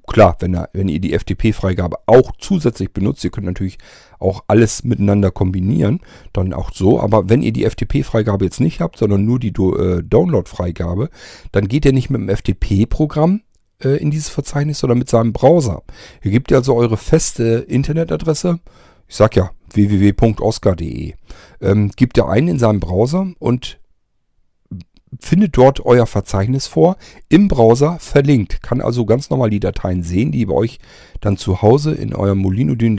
[0.06, 3.78] Klar, wenn, wenn ihr die FTP-Freigabe auch zusätzlich benutzt, ihr könnt natürlich
[4.18, 6.00] auch alles miteinander kombinieren,
[6.32, 7.00] dann auch so.
[7.00, 11.10] Aber wenn ihr die FTP-Freigabe jetzt nicht habt, sondern nur die äh, Download-Freigabe,
[11.52, 13.42] dann geht ihr nicht mit dem FTP-Programm
[13.84, 15.82] äh, in dieses Verzeichnis, sondern mit seinem Browser.
[16.24, 18.58] Ihr gebt also eure feste Internetadresse,
[19.06, 21.14] ich sag ja www.oscar.de,
[21.60, 23.78] ähm, gibt ihr ein in seinem Browser und
[25.18, 26.96] findet dort euer Verzeichnis vor,
[27.28, 28.62] im Browser verlinkt.
[28.62, 30.78] Kann also ganz normal die Dateien sehen, die bei euch
[31.20, 32.96] dann zu Hause in eurem Molino Dyn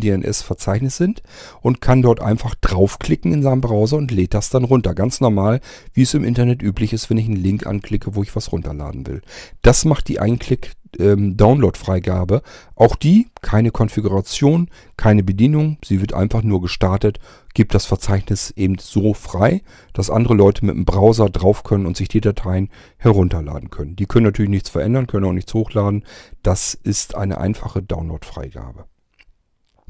[0.00, 1.22] DNS Verzeichnis sind
[1.60, 4.94] und kann dort einfach draufklicken in seinem Browser und lädt das dann runter.
[4.94, 5.60] Ganz normal,
[5.92, 9.06] wie es im Internet üblich ist, wenn ich einen Link anklicke, wo ich was runterladen
[9.06, 9.22] will.
[9.62, 12.42] Das macht die Einklick ähm, Download-Freigabe.
[12.74, 15.78] Auch die, keine Konfiguration, keine Bedienung.
[15.84, 17.18] Sie wird einfach nur gestartet,
[17.54, 21.96] gibt das Verzeichnis eben so frei, dass andere Leute mit dem Browser drauf können und
[21.96, 23.96] sich die Dateien herunterladen können.
[23.96, 26.04] Die können natürlich nichts verändern, können auch nichts hochladen.
[26.42, 28.84] Das ist eine einfache Download-Freigabe.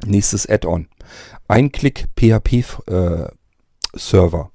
[0.07, 0.89] Nächstes Add-on.
[1.49, 3.29] Einklick PHP äh,
[3.95, 4.53] Server.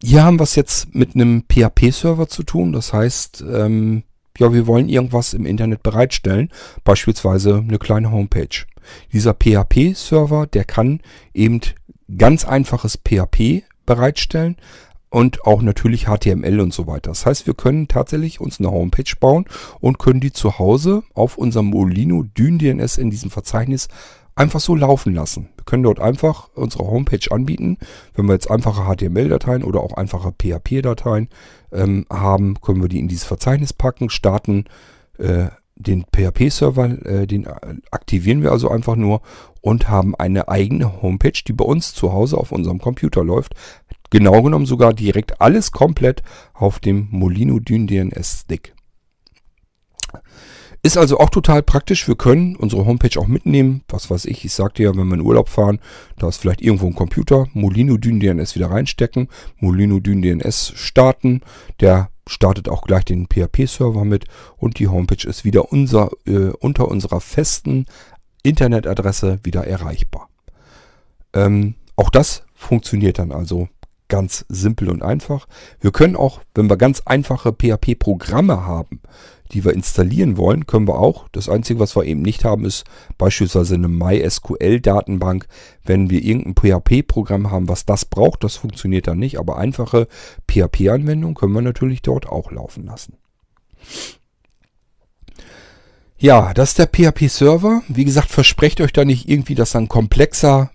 [0.00, 2.72] Hier haben wir es jetzt mit einem PHP-Server zu tun.
[2.72, 4.04] Das heißt, ähm,
[4.38, 6.50] ja, wir wollen irgendwas im Internet bereitstellen,
[6.84, 8.66] beispielsweise eine kleine Homepage.
[9.12, 11.00] Dieser PHP-Server, der kann
[11.32, 11.60] eben
[12.16, 14.56] ganz einfaches PHP bereitstellen
[15.14, 17.12] und auch natürlich HTML und so weiter.
[17.12, 19.44] Das heißt, wir können tatsächlich uns eine Homepage bauen
[19.78, 23.86] und können die zu Hause auf unserem Molino DynDNS in diesem Verzeichnis
[24.34, 25.50] einfach so laufen lassen.
[25.54, 27.78] Wir können dort einfach unsere Homepage anbieten.
[28.14, 31.28] Wenn wir jetzt einfache HTML-Dateien oder auch einfache PHP-Dateien
[31.70, 34.64] ähm, haben, können wir die in dieses Verzeichnis packen, starten
[35.18, 35.46] äh,
[35.76, 37.46] den PHP-Server, äh, den
[37.90, 39.22] aktivieren wir also einfach nur
[39.60, 43.54] und haben eine eigene Homepage, die bei uns zu Hause auf unserem Computer läuft.
[44.14, 48.72] Genau genommen sogar direkt alles komplett auf dem Molino Dyn DNS Stick.
[50.84, 52.06] Ist also auch total praktisch.
[52.06, 53.82] Wir können unsere Homepage auch mitnehmen.
[53.88, 55.80] Was weiß ich, ich sagte ja, wenn wir in Urlaub fahren,
[56.16, 61.40] da ist vielleicht irgendwo ein Computer, Molino Dyn DNS wieder reinstecken, Molino Dyn DNS starten.
[61.80, 66.86] Der startet auch gleich den PHP-Server mit und die Homepage ist wieder unser, äh, unter
[66.86, 67.86] unserer festen
[68.44, 70.28] Internetadresse wieder erreichbar.
[71.32, 73.68] Ähm, auch das funktioniert dann also
[74.08, 75.46] ganz simpel und einfach.
[75.80, 79.00] Wir können auch, wenn wir ganz einfache PHP-Programme haben,
[79.52, 81.28] die wir installieren wollen, können wir auch.
[81.32, 82.84] Das Einzige, was wir eben nicht haben, ist
[83.18, 85.46] beispielsweise eine MySQL-Datenbank.
[85.84, 89.38] Wenn wir irgendein PHP-Programm haben, was das braucht, das funktioniert dann nicht.
[89.38, 90.08] Aber einfache
[90.50, 93.16] PHP-Anwendungen können wir natürlich dort auch laufen lassen.
[96.18, 97.82] Ja, das ist der PHP-Server.
[97.88, 100.70] Wie gesagt, versprecht euch da nicht irgendwie, dass ein komplexer,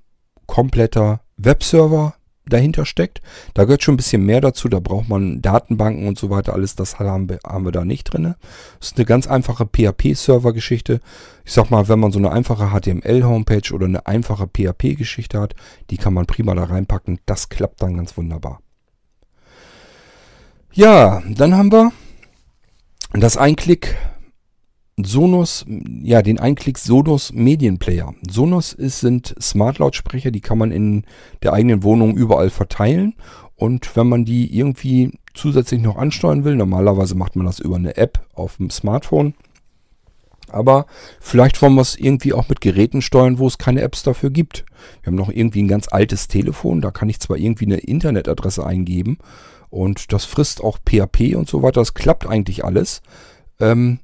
[0.45, 2.15] kompletter Webserver
[2.50, 3.22] dahinter steckt.
[3.54, 4.68] Da gehört schon ein bisschen mehr dazu.
[4.70, 6.54] Da braucht man Datenbanken und so weiter.
[6.54, 8.36] Alles das haben wir, haben wir da nicht drin.
[8.80, 11.00] Das ist eine ganz einfache PHP-Server-Geschichte.
[11.45, 15.56] Ich sag mal, wenn man so eine einfache HTML-Homepage oder eine einfache PHP-Geschichte hat,
[15.89, 17.20] die kann man prima da reinpacken.
[17.26, 18.62] Das klappt dann ganz wunderbar.
[20.72, 21.91] Ja, dann haben wir
[23.14, 23.95] das Einklick
[25.04, 25.66] Sonos,
[26.02, 28.14] ja, den Einklick Sonos Medienplayer.
[28.30, 31.06] Sonos ist, sind Smart-Lautsprecher, die kann man in
[31.43, 33.16] der eigenen Wohnung überall verteilen.
[33.56, 37.97] Und wenn man die irgendwie zusätzlich noch ansteuern will, normalerweise macht man das über eine
[37.97, 39.34] App auf dem Smartphone.
[40.52, 40.86] Aber
[41.20, 44.66] vielleicht wollen wir es irgendwie auch mit Geräten steuern, wo es keine Apps dafür gibt.
[45.02, 48.66] Wir haben noch irgendwie ein ganz altes Telefon, da kann ich zwar irgendwie eine Internetadresse
[48.66, 49.20] eingeben
[49.70, 51.82] und das frisst auch PHP und so weiter.
[51.82, 53.02] Das klappt eigentlich alles.
[53.60, 54.00] Ähm,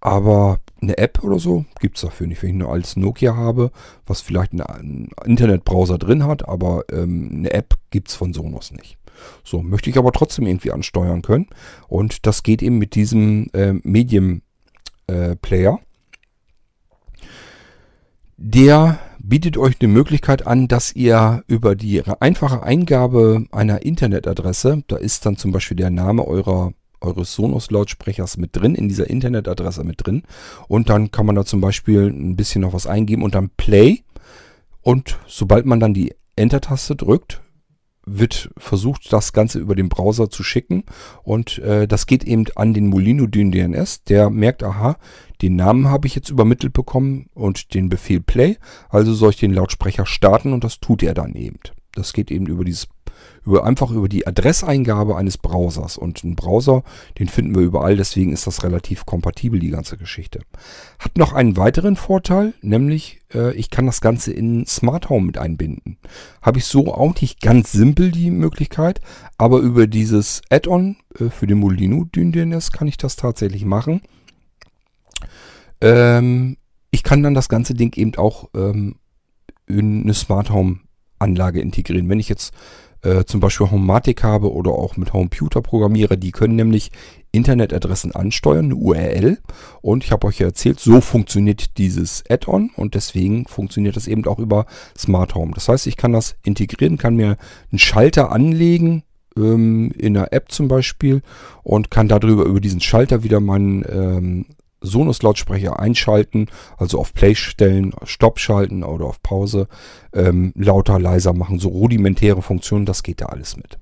[0.00, 2.42] aber eine App oder so gibt es dafür nicht.
[2.42, 3.70] Wenn ich nur als Nokia habe,
[4.06, 8.96] was vielleicht einen Internetbrowser drin hat, aber ähm, eine App gibt es von Sonos nicht.
[9.44, 11.48] So, möchte ich aber trotzdem irgendwie ansteuern können.
[11.88, 14.40] Und das geht eben mit diesem äh, Medium
[15.06, 15.80] äh, Player.
[18.38, 24.96] Der bietet euch eine Möglichkeit an, dass ihr über die einfache Eingabe einer Internetadresse, da
[24.96, 30.06] ist dann zum Beispiel der Name eurer eures Sonos-Lautsprechers mit drin, in dieser Internetadresse mit
[30.06, 30.22] drin.
[30.68, 34.02] Und dann kann man da zum Beispiel ein bisschen noch was eingeben und dann Play.
[34.82, 37.42] Und sobald man dann die Enter-Taste drückt,
[38.06, 40.84] wird versucht, das Ganze über den Browser zu schicken.
[41.22, 44.04] Und äh, das geht eben an den Molino Dyn DNS.
[44.04, 44.96] Der merkt, aha,
[45.42, 48.56] den Namen habe ich jetzt übermittelt bekommen und den Befehl Play.
[48.88, 51.58] Also soll ich den Lautsprecher starten und das tut er dann eben.
[51.92, 52.88] Das geht eben über dieses
[53.44, 55.96] Über, einfach über die Adresseingabe eines Browsers.
[55.96, 56.82] Und ein Browser,
[57.18, 60.40] den finden wir überall, deswegen ist das relativ kompatibel, die ganze Geschichte.
[60.98, 65.38] Hat noch einen weiteren Vorteil, nämlich äh, ich kann das Ganze in Smart Home mit
[65.38, 65.96] einbinden.
[66.42, 69.00] Habe ich so auch nicht ganz simpel die Möglichkeit,
[69.38, 74.02] aber über dieses Add-on äh, für den Molino DNS kann ich das tatsächlich machen.
[75.80, 76.56] Ähm,
[76.90, 78.96] ich kann dann das ganze Ding eben auch ähm,
[79.66, 80.80] in eine Smart Home
[81.18, 82.08] Anlage integrieren.
[82.08, 82.52] Wenn ich jetzt
[83.02, 86.90] äh, zum Beispiel Homematic habe oder auch mit Homeputer programmiere, die können nämlich
[87.32, 89.38] Internetadressen ansteuern, eine URL.
[89.82, 94.26] Und ich habe euch ja erzählt, so funktioniert dieses Add-on und deswegen funktioniert das eben
[94.26, 95.52] auch über Smart Home.
[95.54, 97.36] Das heißt, ich kann das integrieren, kann mir
[97.70, 99.04] einen Schalter anlegen,
[99.36, 101.22] ähm, in einer App zum Beispiel
[101.62, 104.46] und kann darüber über diesen Schalter wieder meinen ähm,
[104.80, 109.68] Sonos-Lautsprecher einschalten, also auf Play stellen, Stopp schalten oder auf Pause,
[110.12, 113.78] ähm, lauter, leiser machen, so rudimentäre Funktionen, das geht da alles mit.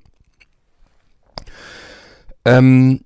[2.45, 3.01] Ähm,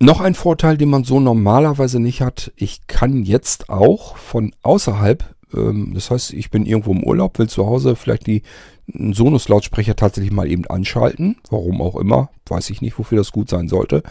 [0.00, 5.24] noch ein Vorteil, den man so normalerweise nicht hat, ich kann jetzt auch von außerhalb,
[5.54, 8.42] ähm, das heißt, ich bin irgendwo im Urlaub, will zu Hause vielleicht die
[8.86, 13.68] Sonos-Lautsprecher tatsächlich mal eben anschalten, warum auch immer, weiß ich nicht, wofür das gut sein
[13.68, 14.02] sollte.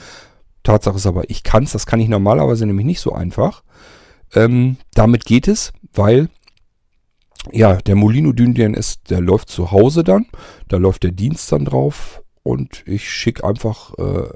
[0.64, 3.64] Tatsache ist aber, ich kann es, das kann ich normalerweise nämlich nicht so einfach.
[4.34, 6.30] Ähm, damit geht es, weil
[7.52, 10.26] ja, der Molino Dyn DNS, der läuft zu Hause dann,
[10.70, 14.30] da läuft der Dienst dann drauf und ich schicke einfach äh,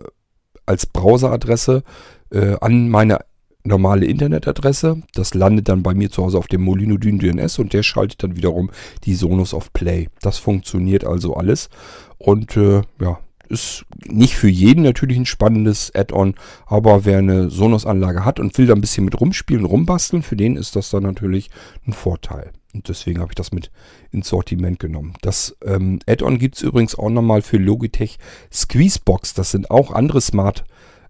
[0.65, 1.83] als Browseradresse
[2.31, 3.19] äh, an meine
[3.63, 5.01] normale Internetadresse.
[5.13, 8.23] Das landet dann bei mir zu Hause auf dem Molino Dyn DNS und der schaltet
[8.23, 8.71] dann wiederum
[9.03, 10.07] die Sonos auf Play.
[10.21, 11.69] Das funktioniert also alles
[12.17, 13.19] und äh, ja,
[13.49, 16.35] ist nicht für jeden natürlich ein spannendes Add-on,
[16.65, 20.55] aber wer eine Sonos-Anlage hat und will da ein bisschen mit rumspielen, rumbasteln, für den
[20.55, 21.49] ist das dann natürlich
[21.85, 22.51] ein Vorteil.
[22.73, 23.71] Und deswegen habe ich das mit
[24.11, 25.13] ins Sortiment genommen.
[25.21, 28.19] Das ähm, Add-on gibt es übrigens auch nochmal für Logitech
[28.51, 29.33] Squeezebox.
[29.33, 30.63] Das sind auch andere Smart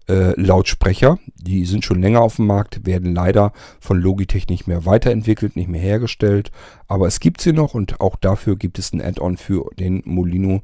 [0.08, 1.18] äh, Lautsprecher.
[1.36, 5.68] Die sind schon länger auf dem Markt, werden leider von Logitech nicht mehr weiterentwickelt, nicht
[5.68, 6.50] mehr hergestellt.
[6.86, 10.62] Aber es gibt sie noch und auch dafür gibt es ein Add-on für den Molino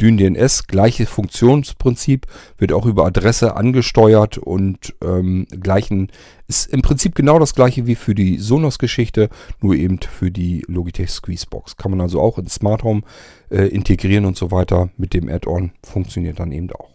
[0.00, 2.26] DynDNS, gleiche Funktionsprinzip,
[2.58, 6.10] wird auch über Adresse angesteuert und ähm, gleichen,
[6.48, 9.28] ist im Prinzip genau das gleiche wie für die Sonos-Geschichte,
[9.60, 11.76] nur eben für die Logitech Squeezebox.
[11.76, 13.02] Kann man also auch in Smart Home
[13.50, 16.90] äh, integrieren und so weiter mit dem Add-on, funktioniert dann eben auch.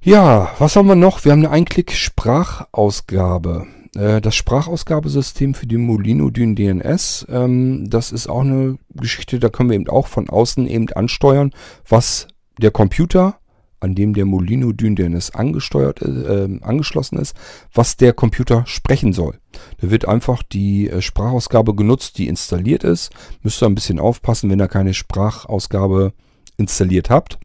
[0.00, 1.24] Ja, was haben wir noch?
[1.24, 3.66] Wir haben eine Einklick-Sprachausgabe.
[3.96, 9.48] Äh, das Sprachausgabesystem für die Molino Dyn DNS, ähm, das ist auch eine Geschichte, da
[9.48, 11.52] können wir eben auch von außen eben ansteuern,
[11.88, 12.28] was
[12.60, 13.38] der Computer,
[13.80, 17.36] an dem der Molino Dyn DNS angesteuert, äh, angeschlossen ist,
[17.72, 19.38] was der Computer sprechen soll.
[19.80, 23.10] Da wird einfach die äh, Sprachausgabe genutzt, die installiert ist.
[23.42, 26.12] Müsst ihr ein bisschen aufpassen, wenn ihr keine Sprachausgabe
[26.56, 27.38] installiert habt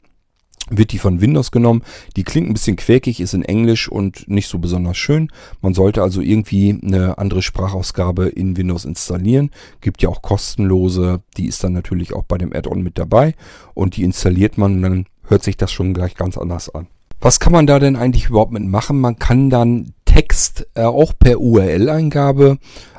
[0.70, 1.84] wird die von Windows genommen.
[2.16, 5.30] Die klingt ein bisschen quäkig, ist in Englisch und nicht so besonders schön.
[5.62, 9.52] Man sollte also irgendwie eine andere Sprachausgabe in Windows installieren.
[9.82, 13.36] Gibt ja auch kostenlose, die ist dann natürlich auch bei dem Add-on mit dabei
[13.74, 16.88] und die installiert man und dann hört sich das schon gleich ganz anders an.
[17.20, 19.00] Was kann man da denn eigentlich überhaupt mitmachen?
[19.00, 22.58] Man kann dann Text äh, auch per URL-Eingabe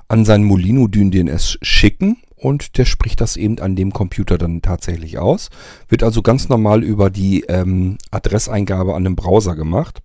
[0.09, 4.63] an sein Molino Dyn DNS schicken und der spricht das eben an dem Computer dann
[4.63, 5.49] tatsächlich aus.
[5.89, 10.03] Wird also ganz normal über die ähm, Adresseingabe an dem Browser gemacht.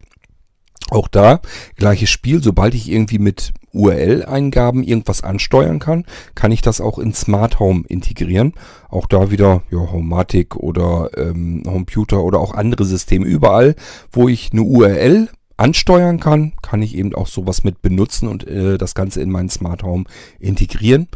[0.90, 1.42] Auch da
[1.76, 2.42] gleiches Spiel.
[2.42, 7.84] Sobald ich irgendwie mit URL-Eingaben irgendwas ansteuern kann, kann ich das auch in Smart Home
[7.88, 8.54] integrieren.
[8.88, 13.26] Auch da wieder ja, Homematic oder ähm, Computer oder auch andere Systeme.
[13.26, 13.76] Überall,
[14.12, 18.78] wo ich eine URL ansteuern kann, kann ich eben auch sowas mit benutzen und äh,
[18.78, 20.04] das Ganze in meinen Smart Home
[20.40, 21.08] integrieren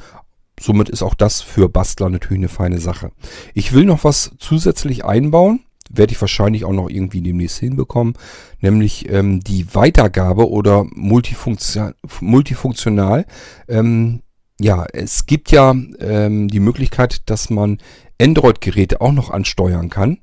[0.62, 3.12] somit ist auch das für Bastler natürlich eine feine Sache.
[3.54, 5.62] Ich will noch was zusätzlich einbauen.
[5.90, 8.14] Werde ich wahrscheinlich auch noch irgendwie demnächst hinbekommen.
[8.62, 11.96] Nämlich ähm, die Weitergabe oder multifunktional.
[12.22, 13.26] multifunktional
[13.68, 14.22] ähm,
[14.60, 17.80] ja, es gibt ja ähm, die Möglichkeit, dass man
[18.22, 20.20] Android-Geräte auch noch ansteuern kann.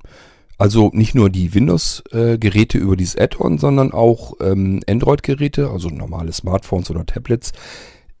[0.57, 6.89] Also nicht nur die Windows-Geräte über dieses Add-on, sondern auch ähm, Android-Geräte, also normale Smartphones
[6.89, 7.51] oder Tablets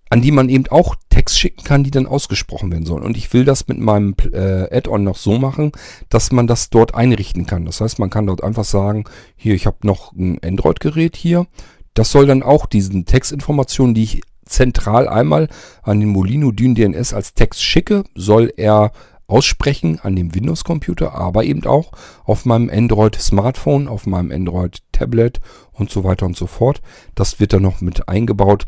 [0.09, 3.03] an die man eben auch Text schicken kann, die dann ausgesprochen werden sollen.
[3.03, 5.71] Und ich will das mit meinem äh, Add-on noch so machen,
[6.09, 7.65] dass man das dort einrichten kann.
[7.65, 9.05] Das heißt, man kann dort einfach sagen,
[9.35, 11.45] hier, ich habe noch ein Android-Gerät hier.
[11.93, 15.47] Das soll dann auch diesen Textinformationen, die ich zentral einmal
[15.83, 18.91] an den Molino Dyn DNS als Text schicke, soll er
[19.27, 21.91] aussprechen an dem Windows-Computer, aber eben auch
[22.25, 25.39] auf meinem Android-Smartphone, auf meinem Android-Tablet
[25.71, 26.81] und so weiter und so fort.
[27.13, 28.65] Das wird dann noch mit eingebaut.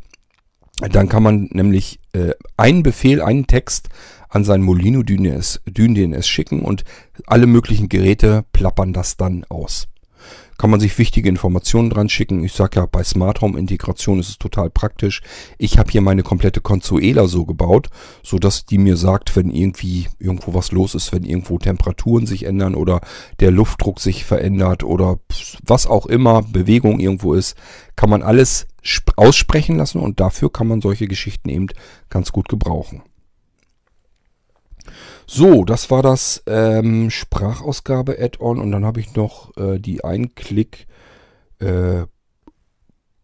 [0.89, 3.89] Dann kann man nämlich äh, einen Befehl, einen Text
[4.29, 6.83] an sein Molino DynDNS schicken und
[7.27, 9.87] alle möglichen Geräte plappern das dann aus
[10.61, 12.43] kann man sich wichtige Informationen dran schicken.
[12.43, 15.23] Ich sage ja, bei Smart Home Integration ist es total praktisch.
[15.57, 17.89] Ich habe hier meine komplette Consuela so gebaut,
[18.21, 22.45] so dass die mir sagt, wenn irgendwie irgendwo was los ist, wenn irgendwo Temperaturen sich
[22.45, 23.01] ändern oder
[23.39, 25.17] der Luftdruck sich verändert oder
[25.65, 27.57] was auch immer, Bewegung irgendwo ist,
[27.95, 28.67] kann man alles
[29.15, 31.69] aussprechen lassen und dafür kann man solche Geschichten eben
[32.11, 33.01] ganz gut gebrauchen.
[35.33, 40.87] So, das war das ähm, Sprachausgabe-Add-on und dann habe ich noch äh, die Einklick
[41.59, 42.01] äh,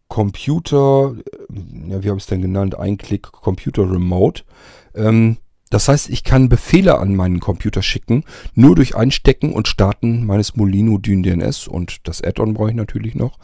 [0.08, 2.80] Computer, äh, ja, wie habe ich es denn genannt?
[2.80, 4.44] Einklick Computer Remote.
[4.96, 5.36] Ähm,
[5.70, 10.56] das heißt, ich kann Befehle an meinen Computer schicken, nur durch Einstecken und Starten meines
[10.56, 13.38] Molino DynDNS und das Add-on brauche ich natürlich noch.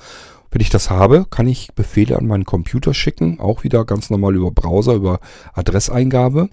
[0.51, 4.37] Wenn ich das habe, kann ich Befehle an meinen Computer schicken, auch wieder ganz normal
[4.37, 5.19] über Browser, über
[5.51, 6.47] Adresseingabe.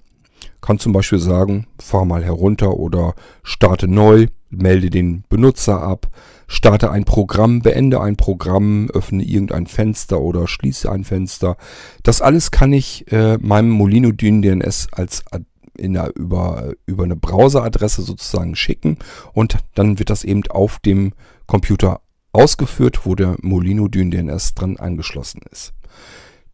[0.61, 6.09] Kann zum Beispiel sagen, fahr mal herunter oder starte neu, melde den Benutzer ab,
[6.47, 11.57] starte ein Programm, beende ein Programm, öffne irgendein Fenster oder schließe ein Fenster.
[12.03, 15.23] Das alles kann ich äh, meinem Molino DNS als
[15.77, 18.97] in der, über, über eine Browseradresse sozusagen schicken
[19.33, 21.13] und dann wird das eben auf dem
[21.47, 22.01] Computer
[22.33, 25.73] ausgeführt, wo der Molino DNS dran angeschlossen ist.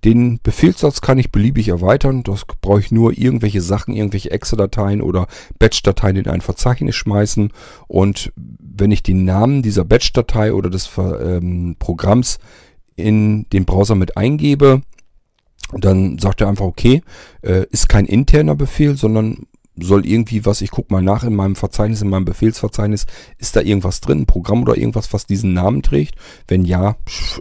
[0.03, 2.23] Den Befehlssatz kann ich beliebig erweitern.
[2.23, 5.27] Das brauche ich nur irgendwelche Sachen, irgendwelche Exe-Dateien oder
[5.59, 7.51] Batch-Dateien in ein Verzeichnis schmeißen.
[7.87, 12.37] Und wenn ich den Namen dieser Batch-Datei oder des ähm, Programms
[12.95, 14.81] in den Browser mit eingebe,
[15.73, 17.01] dann sagt er einfach, okay,
[17.41, 19.47] äh, ist kein interner Befehl, sondern
[19.79, 23.05] soll irgendwie was, ich gucke mal nach in meinem Verzeichnis, in meinem Befehlsverzeichnis,
[23.37, 26.15] ist da irgendwas drin, ein Programm oder irgendwas, was diesen Namen trägt?
[26.47, 26.95] Wenn ja,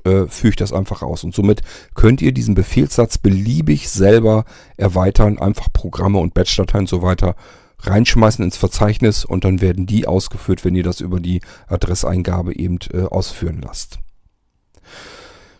[0.04, 1.24] äh, führe ich das einfach aus.
[1.24, 1.62] Und somit
[1.94, 4.44] könnt ihr diesen Befehlssatz beliebig selber
[4.76, 7.36] erweitern, einfach Programme und Batch-Dateien und so weiter
[7.80, 12.78] reinschmeißen ins Verzeichnis und dann werden die ausgeführt, wenn ihr das über die Adresseingabe eben
[12.92, 13.98] äh, ausführen lasst.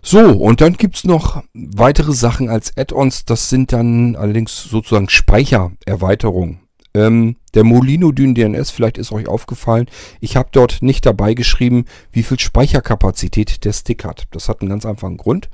[0.02, 3.24] So, und dann gibt's noch weitere Sachen als Add-ons.
[3.24, 6.60] Das sind dann allerdings sozusagen Speichererweiterungen.
[6.96, 9.86] Ähm, der Molino Dyn DNS, vielleicht ist euch aufgefallen,
[10.20, 14.24] ich habe dort nicht dabei geschrieben, wie viel Speicherkapazität der Stick hat.
[14.30, 15.50] Das hat einen ganz einfachen Grund.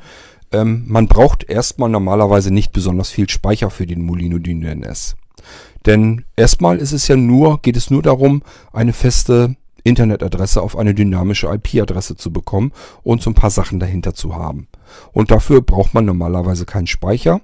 [0.52, 5.16] Ähm, man braucht erstmal normalerweise nicht besonders viel Speicher für den Molino Dyn DNS.
[5.84, 10.94] Denn erstmal ist es ja nur, geht es nur darum, eine feste Internetadresse auf eine
[10.94, 12.70] dynamische IP-Adresse zu bekommen
[13.02, 14.68] und so ein paar Sachen dahinter zu haben.
[15.12, 17.40] Und dafür braucht man normalerweise keinen Speicher.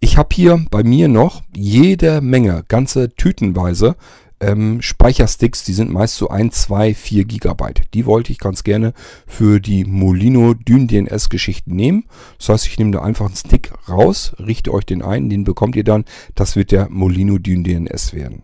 [0.00, 3.96] Ich habe hier bei mir noch jede Menge, ganze Tütenweise
[4.44, 7.82] ähm, Speichersticks, die sind meist so 1, 2, 4 Gigabyte.
[7.94, 8.92] Die wollte ich ganz gerne
[9.26, 12.04] für die Molino Dyn DNS Geschichten nehmen.
[12.38, 15.76] Das heißt, ich nehme da einfach einen Stick raus, richte euch den ein, den bekommt
[15.76, 16.04] ihr dann.
[16.34, 18.42] Das wird der Molino Dyn DNS werden.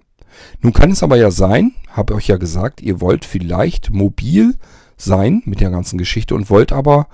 [0.63, 4.55] Nun kann es aber ja sein, habe euch ja gesagt, ihr wollt vielleicht mobil
[4.97, 7.09] sein mit der ganzen Geschichte und wollt aber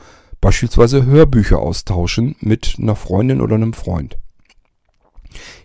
[0.46, 4.16] beispielsweise Hörbücher austauschen mit einer Freundin oder einem Freund.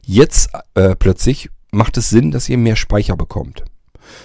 [0.04, 3.64] Jetzt äh, plötzlich macht es Sinn, dass ihr mehr Speicher bekommt.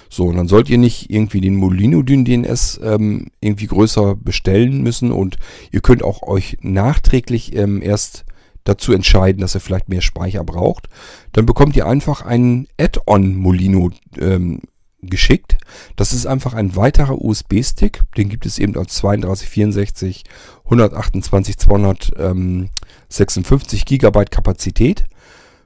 [0.08, 4.82] So, und dann sollt ihr nicht irgendwie den Molino Dyn DNS ähm, irgendwie größer bestellen
[4.82, 5.36] müssen und
[5.72, 8.24] ihr könnt auch euch nachträglich ähm, erst
[8.64, 10.88] dazu entscheiden, dass ihr vielleicht mehr Speicher braucht.
[11.32, 14.62] Dann bekommt ihr einfach einen Add-on Molino ähm,
[15.02, 15.58] geschickt.
[15.96, 18.02] Das ist einfach ein weiterer USB-Stick.
[18.16, 20.24] Den gibt es eben als 32, 64,
[20.64, 25.04] 128, 256 Gigabyte Kapazität.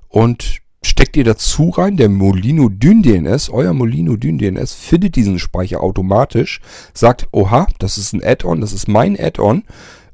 [0.08, 5.38] Und steckt ihr dazu rein, der Molino Dyn DNS, euer Molino Dyn DNS findet diesen
[5.38, 6.60] Speicher automatisch,
[6.94, 9.64] sagt, oha, das ist ein Add-on, das ist mein Add-on.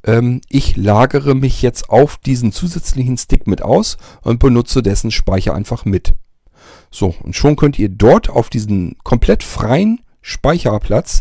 [0.04, 5.54] Ähm, ich lagere mich jetzt auf diesen zusätzlichen Stick mit aus und benutze dessen Speicher
[5.54, 6.14] einfach mit.
[6.97, 11.20] So, und schon könnt ihr dort auf diesen komplett freien Speicherplatz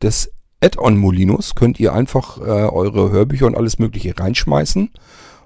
[0.00, 4.92] des Add-on Molinos könnt ihr einfach äh, eure Hörbücher und alles mögliche reinschmeißen.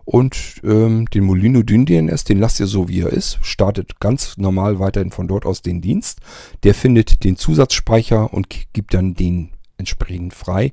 [0.04, 4.36] Und ähm, den Molino Dyn DNS, den lasst ihr so wie er ist, startet ganz
[4.36, 6.20] normal weiterhin von dort aus den Dienst.
[6.62, 10.72] Der findet den Zusatzspeicher und gibt dann den entsprechend frei.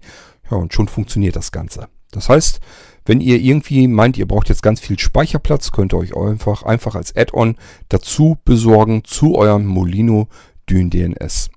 [0.52, 1.88] Ja, und schon funktioniert das Ganze.
[2.18, 2.60] Das heißt,
[3.06, 6.96] wenn ihr irgendwie meint, ihr braucht jetzt ganz viel Speicherplatz, könnt ihr euch einfach, einfach
[6.96, 7.56] als Add-on
[7.90, 10.28] dazu besorgen zu eurem Molino
[10.70, 11.50] Dyn DNS.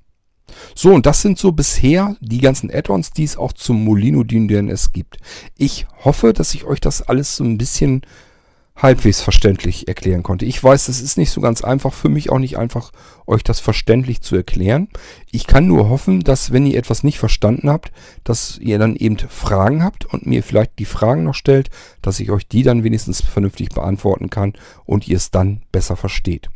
[0.75, 4.49] So, und das sind so bisher die ganzen Add-ons, die es auch zum Molino Dyn
[4.49, 5.17] DNS gibt.
[5.57, 8.03] Ich hoffe, dass ich euch das alles so ein bisschen
[8.83, 10.47] halbwegs verständlich erklären konnte.
[10.47, 12.93] Ich weiß, es ist nicht so ganz einfach, für mich auch nicht einfach,
[13.27, 14.89] euch das verständlich zu erklären.
[15.31, 17.93] Ich kann nur hoffen, dass wenn ihr etwas nicht verstanden habt,
[18.25, 21.71] dass ihr dann eben Fragen habt und mir vielleicht die Fragen noch stellt,
[22.03, 24.55] dass ich euch die dann wenigstens vernünftig beantworten kann
[24.85, 26.49] und ihr es dann besser versteht.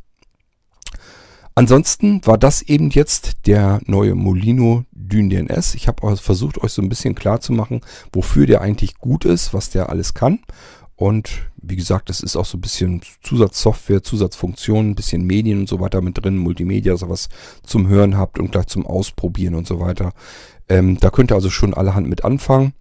[1.56, 5.74] Ansonsten war das eben jetzt der neue Molino Dyn DNS.
[5.74, 7.82] Ich habe versucht, euch so ein bisschen klar zu machen,
[8.12, 10.40] wofür der eigentlich gut ist, was der alles kann.
[10.96, 15.68] Und wie gesagt, es ist auch so ein bisschen Zusatzsoftware, Zusatzfunktionen, ein bisschen Medien und
[15.68, 17.28] so weiter mit drin, Multimedia, sowas
[17.64, 20.12] zum Hören habt und gleich zum Ausprobieren und so weiter.
[20.68, 22.74] Ähm, da könnt ihr also schon allerhand mit anfangen.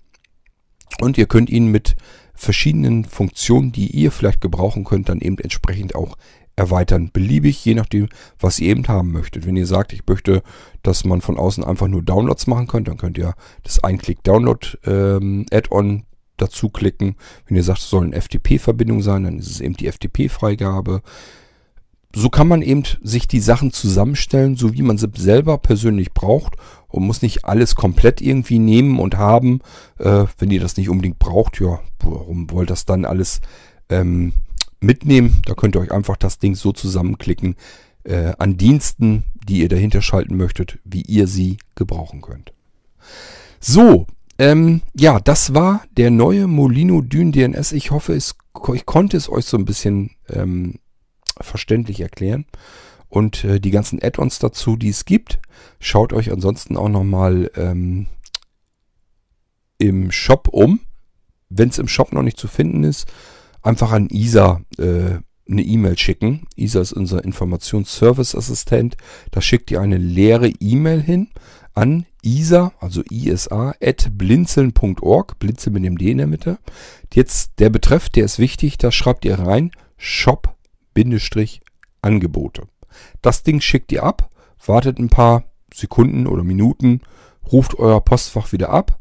[1.01, 1.95] Und ihr könnt ihn mit
[2.35, 6.15] verschiedenen Funktionen, die ihr vielleicht gebrauchen könnt, dann eben entsprechend auch
[6.55, 7.09] erweitern.
[7.11, 8.09] Beliebig, je nachdem,
[8.39, 9.47] was ihr eben haben möchtet.
[9.47, 10.43] Wenn ihr sagt, ich möchte,
[10.83, 13.33] dass man von außen einfach nur Downloads machen könnt, dann könnt ihr
[13.63, 16.03] das Einklick-Download-Add-on ähm,
[16.43, 17.15] dazu klicken.
[17.47, 21.01] Wenn ihr sagt, es soll eine FTP-Verbindung sein, dann ist es eben die FTP-Freigabe.
[22.15, 26.55] So kann man eben sich die Sachen zusammenstellen, so wie man sie selber persönlich braucht
[26.87, 29.61] und muss nicht alles komplett irgendwie nehmen und haben.
[29.97, 33.41] Äh, wenn ihr das nicht unbedingt braucht, ja, warum wollt ihr das dann alles
[33.89, 34.33] ähm,
[34.79, 35.41] mitnehmen?
[35.45, 37.55] Da könnt ihr euch einfach das Ding so zusammenklicken
[38.03, 42.53] äh, an Diensten, die ihr dahinter schalten möchtet, wie ihr sie gebrauchen könnt.
[43.59, 44.05] So,
[44.43, 47.71] ähm, ja, das war der neue Molino Dyn DNS.
[47.71, 48.35] Ich hoffe, es,
[48.73, 50.79] ich konnte es euch so ein bisschen ähm,
[51.39, 52.45] verständlich erklären.
[53.07, 55.39] Und äh, die ganzen Add-ons dazu, die es gibt,
[55.79, 58.07] schaut euch ansonsten auch nochmal ähm,
[59.77, 60.81] im Shop um.
[61.47, 63.07] Wenn es im Shop noch nicht zu finden ist,
[63.61, 66.47] einfach an ISA äh, eine E-Mail schicken.
[66.57, 68.97] ISA ist unser Informationsservice-Assistent.
[69.31, 71.29] Da schickt ihr eine leere E-Mail hin
[71.73, 76.59] an isa, also isa, at blinzeln.org, blinzeln mit dem D in der Mitte.
[77.13, 82.63] Jetzt der Betreff, der ist wichtig, da schreibt ihr rein, Shop-Angebote.
[83.21, 84.31] Das Ding schickt ihr ab,
[84.65, 85.43] wartet ein paar
[85.73, 87.01] Sekunden oder Minuten,
[87.51, 88.99] ruft euer Postfach wieder ab,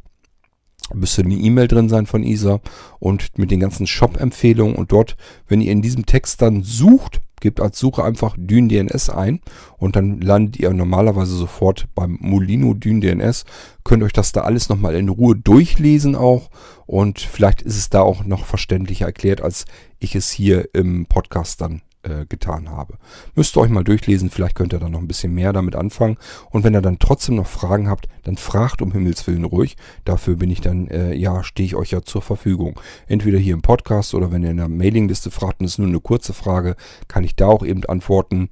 [0.94, 2.60] müsste eine E-Mail drin sein von ISA
[2.98, 5.16] und mit den ganzen Shop-Empfehlungen und dort,
[5.48, 9.40] wenn ihr in diesem Text dann sucht, gebt als Suche einfach Dyn DNS ein
[9.77, 13.44] und dann landet ihr normalerweise sofort beim Molino Dyn DNS.
[13.85, 16.48] Könnt euch das da alles nochmal in Ruhe durchlesen auch
[16.86, 19.66] und vielleicht ist es da auch noch verständlicher erklärt, als
[19.98, 22.95] ich es hier im Podcast dann äh, getan habe.
[23.35, 26.16] Müsst ihr euch mal durchlesen, vielleicht könnt ihr da noch ein bisschen mehr damit anfangen.
[26.51, 29.77] Und wenn ihr dann trotzdem noch Fragen habt, dann fragt um Himmels Willen ruhig.
[30.05, 32.79] Dafür bin ich dann, äh, ja, stehe ich euch ja zur Verfügung.
[33.07, 35.89] Entweder hier im Podcast oder wenn ihr in der Mailingliste fragt und es ist nur
[35.89, 36.77] eine kurze Frage,
[37.09, 38.49] kann ich da auch eben antworten.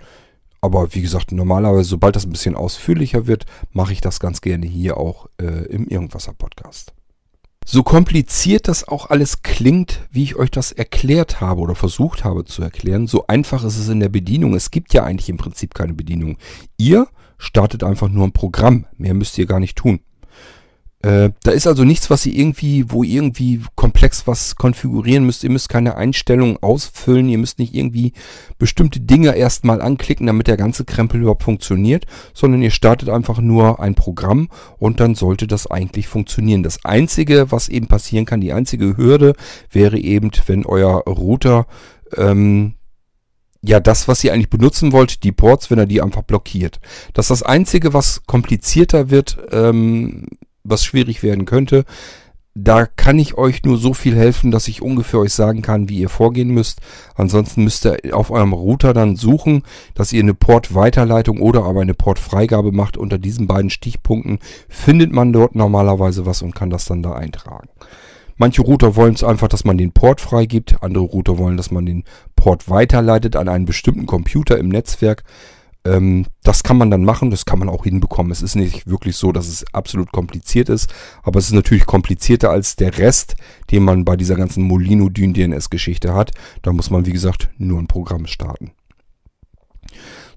[0.61, 4.67] Aber wie gesagt, normalerweise, sobald das ein bisschen ausführlicher wird, mache ich das ganz gerne
[4.67, 6.93] hier auch äh, im Irgendwasser Podcast.
[7.67, 12.45] So kompliziert das auch alles klingt, wie ich euch das erklärt habe oder versucht habe
[12.45, 14.55] zu erklären, so einfach ist es in der Bedienung.
[14.55, 16.37] Es gibt ja eigentlich im Prinzip keine Bedienung.
[16.79, 17.07] Ihr
[17.39, 18.87] startet einfach nur ein Programm.
[18.97, 20.01] Mehr müsst ihr gar nicht tun.
[21.03, 25.43] Äh, da ist also nichts, was ihr irgendwie, wo ihr irgendwie komplex was konfigurieren müsst.
[25.45, 27.31] Ihr müsst keine Einstellungen ausfüllen.
[27.31, 28.13] Ihr müsst nicht irgendwie
[28.59, 32.05] bestimmte Dinge erstmal anklicken, damit der ganze Krempel überhaupt funktioniert,
[32.35, 34.49] sondern ihr startet einfach nur ein Programm
[34.79, 36.63] und dann sollte das eigentlich funktionieren.
[36.63, 39.35] Das einzige, was eben passieren kann, die einzige Hürde
[39.71, 41.67] wäre eben, wenn euer Router
[42.17, 42.75] ähm,
[43.63, 46.81] ja, das, was ihr eigentlich benutzen wollt, die Ports, wenn er die einfach blockiert.
[47.13, 50.27] Das ist das Einzige, was komplizierter wird, ähm,
[50.65, 51.85] was schwierig werden könnte.
[52.55, 56.01] Da kann ich euch nur so viel helfen, dass ich ungefähr euch sagen kann, wie
[56.01, 56.81] ihr vorgehen müsst.
[57.15, 59.63] Ansonsten müsst ihr auf eurem Router dann suchen,
[59.95, 62.97] dass ihr eine Port-Weiterleitung oder aber eine Port-Freigabe macht.
[62.97, 67.69] Unter diesen beiden Stichpunkten findet man dort normalerweise was und kann das dann da eintragen.
[68.37, 70.83] Manche Router wollen es einfach, dass man den Port freigibt.
[70.83, 72.05] Andere Router wollen, dass man den
[72.35, 75.23] Port weiterleitet an einen bestimmten Computer im Netzwerk.
[75.85, 78.33] Ähm, das kann man dann machen, das kann man auch hinbekommen.
[78.33, 80.93] Es ist nicht wirklich so, dass es absolut kompliziert ist,
[81.23, 83.37] aber es ist natürlich komplizierter als der Rest,
[83.71, 86.33] den man bei dieser ganzen Molino Dyn DNS Geschichte hat.
[86.63, 88.73] Da muss man, wie gesagt, nur ein Programm starten.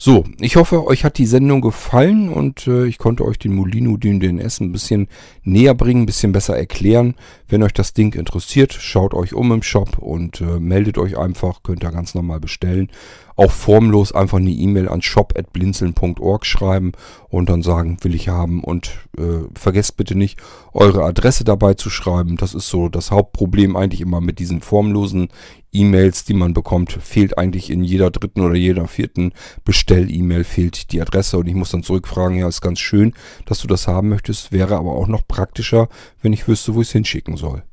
[0.06, 3.96] So, ich hoffe, euch hat die Sendung gefallen und äh, ich konnte euch den Molino
[3.96, 5.08] DNS ein bisschen
[5.44, 7.16] näher bringen, ein bisschen besser erklären.
[7.48, 11.64] Wenn euch das Ding interessiert, schaut euch um im Shop und äh, meldet euch einfach,
[11.64, 12.90] könnt ihr ganz normal bestellen
[13.36, 16.92] auch formlos einfach eine E-Mail an shop.blinzeln.org schreiben
[17.30, 18.64] und dann sagen, will ich haben.
[18.64, 20.40] Und äh, vergesst bitte nicht,
[20.74, 22.38] eure Adresse dabei zu schreiben.
[22.38, 25.30] Das ist so das Hauptproblem eigentlich immer mit diesen formlosen
[25.74, 26.92] E-Mails, die man bekommt.
[26.94, 29.34] Fehlt eigentlich in jeder dritten oder jeder vierten
[29.66, 31.38] Bestell-E-Mail fehlt die Adresse.
[31.38, 33.14] Und ich muss dann zurückfragen, ja, ist ganz schön,
[33.46, 35.90] dass du das haben möchtest, wäre aber auch noch praktischer,
[36.22, 37.64] wenn ich wüsste, wo ich es hinschicken soll.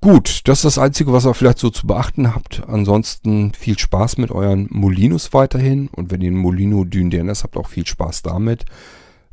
[0.00, 2.62] Gut, das ist das Einzige, was ihr vielleicht so zu beachten habt.
[2.68, 5.88] Ansonsten viel Spaß mit euren Molinos weiterhin.
[5.88, 8.66] Und wenn ihr einen Molino Dyn DNS habt, auch viel Spaß damit.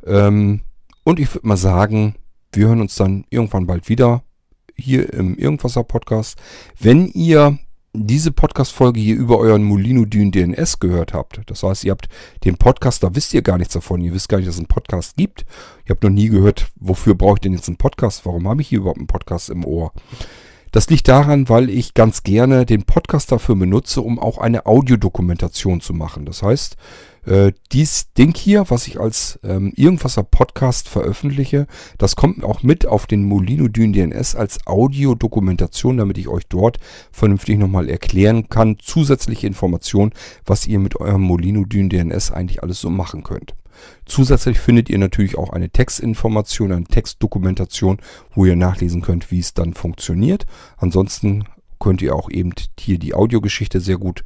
[0.06, 0.62] Ähm,
[1.04, 2.16] und ich würde mal sagen,
[2.52, 4.24] wir hören uns dann irgendwann bald wieder
[4.76, 6.38] hier im Irgendwasser Podcast.
[6.78, 7.58] Wenn ihr
[7.92, 12.08] diese Podcast-Folge hier über euren Molino Dyn DNS gehört habt, das heißt, ihr habt
[12.44, 14.66] den Podcast, da wisst ihr gar nichts davon, ihr wisst gar nicht, dass es einen
[14.66, 15.46] Podcast gibt.
[15.84, 18.26] Ihr habt noch nie gehört, wofür brauche ich denn jetzt einen Podcast?
[18.26, 19.92] Warum habe ich hier überhaupt einen Podcast im Ohr?
[20.72, 25.80] Das liegt daran, weil ich ganz gerne den Podcast dafür benutze, um auch eine Audiodokumentation
[25.80, 26.24] zu machen.
[26.24, 26.76] Das heißt,
[27.26, 31.66] äh, dies Ding hier, was ich als ähm, Irgendwasser Podcast veröffentliche,
[31.98, 36.78] das kommt auch mit auf den Molino Dyn DNS als Audiodokumentation, damit ich euch dort
[37.12, 38.78] vernünftig nochmal erklären kann.
[38.78, 40.12] Zusätzliche Informationen,
[40.44, 43.54] was ihr mit eurem Molino Dyn DNS eigentlich alles so machen könnt.
[44.06, 47.98] Zusätzlich findet ihr natürlich auch eine Textinformation, eine Textdokumentation,
[48.34, 50.46] wo ihr nachlesen könnt, wie es dann funktioniert.
[50.76, 51.44] Ansonsten
[51.80, 54.24] könnt ihr auch eben hier die Audiogeschichte sehr gut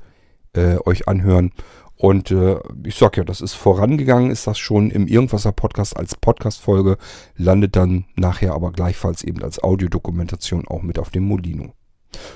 [0.55, 1.53] äh, euch anhören.
[1.99, 6.15] Und äh, ich sag ja, das ist vorangegangen, ist das schon im Irgendwasser Podcast als
[6.15, 6.97] Podcast-Folge,
[7.37, 11.75] landet dann nachher aber gleichfalls eben als Audiodokumentation auch mit auf dem Molino.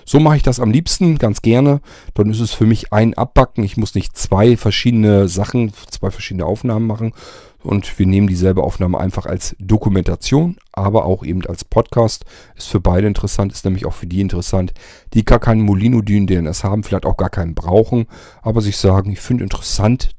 [0.04, 1.80] So mache ich das am liebsten, ganz gerne.
[2.14, 3.64] Dann ist es für mich ein Abbacken.
[3.64, 7.14] Ich muss nicht zwei verschiedene Sachen, zwei verschiedene Aufnahmen machen.
[7.62, 12.24] Und wir nehmen dieselbe Aufnahme einfach als Dokumentation, aber auch eben als Podcast.
[12.56, 14.72] Ist für beide interessant, ist nämlich auch für die interessant,
[15.14, 18.06] die gar keinen Molino-Dyn DNS haben, vielleicht auch gar keinen brauchen,
[18.42, 20.10] aber sich sagen, ich finde interessant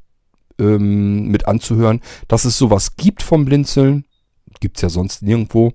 [0.60, 4.06] ähm, mit anzuhören, dass es sowas gibt vom Blinzeln.
[4.60, 5.74] Gibt es ja sonst nirgendwo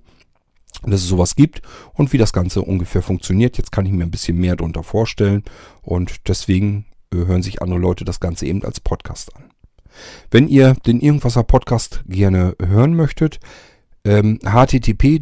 [0.83, 1.61] dass es sowas gibt
[1.93, 3.57] und wie das Ganze ungefähr funktioniert.
[3.57, 5.43] Jetzt kann ich mir ein bisschen mehr darunter vorstellen
[5.81, 9.43] und deswegen äh, hören sich andere Leute das Ganze eben als Podcast an.
[10.31, 13.39] Wenn ihr den Irgendwasser Podcast gerne hören möchtet,
[14.05, 15.19] ähm, http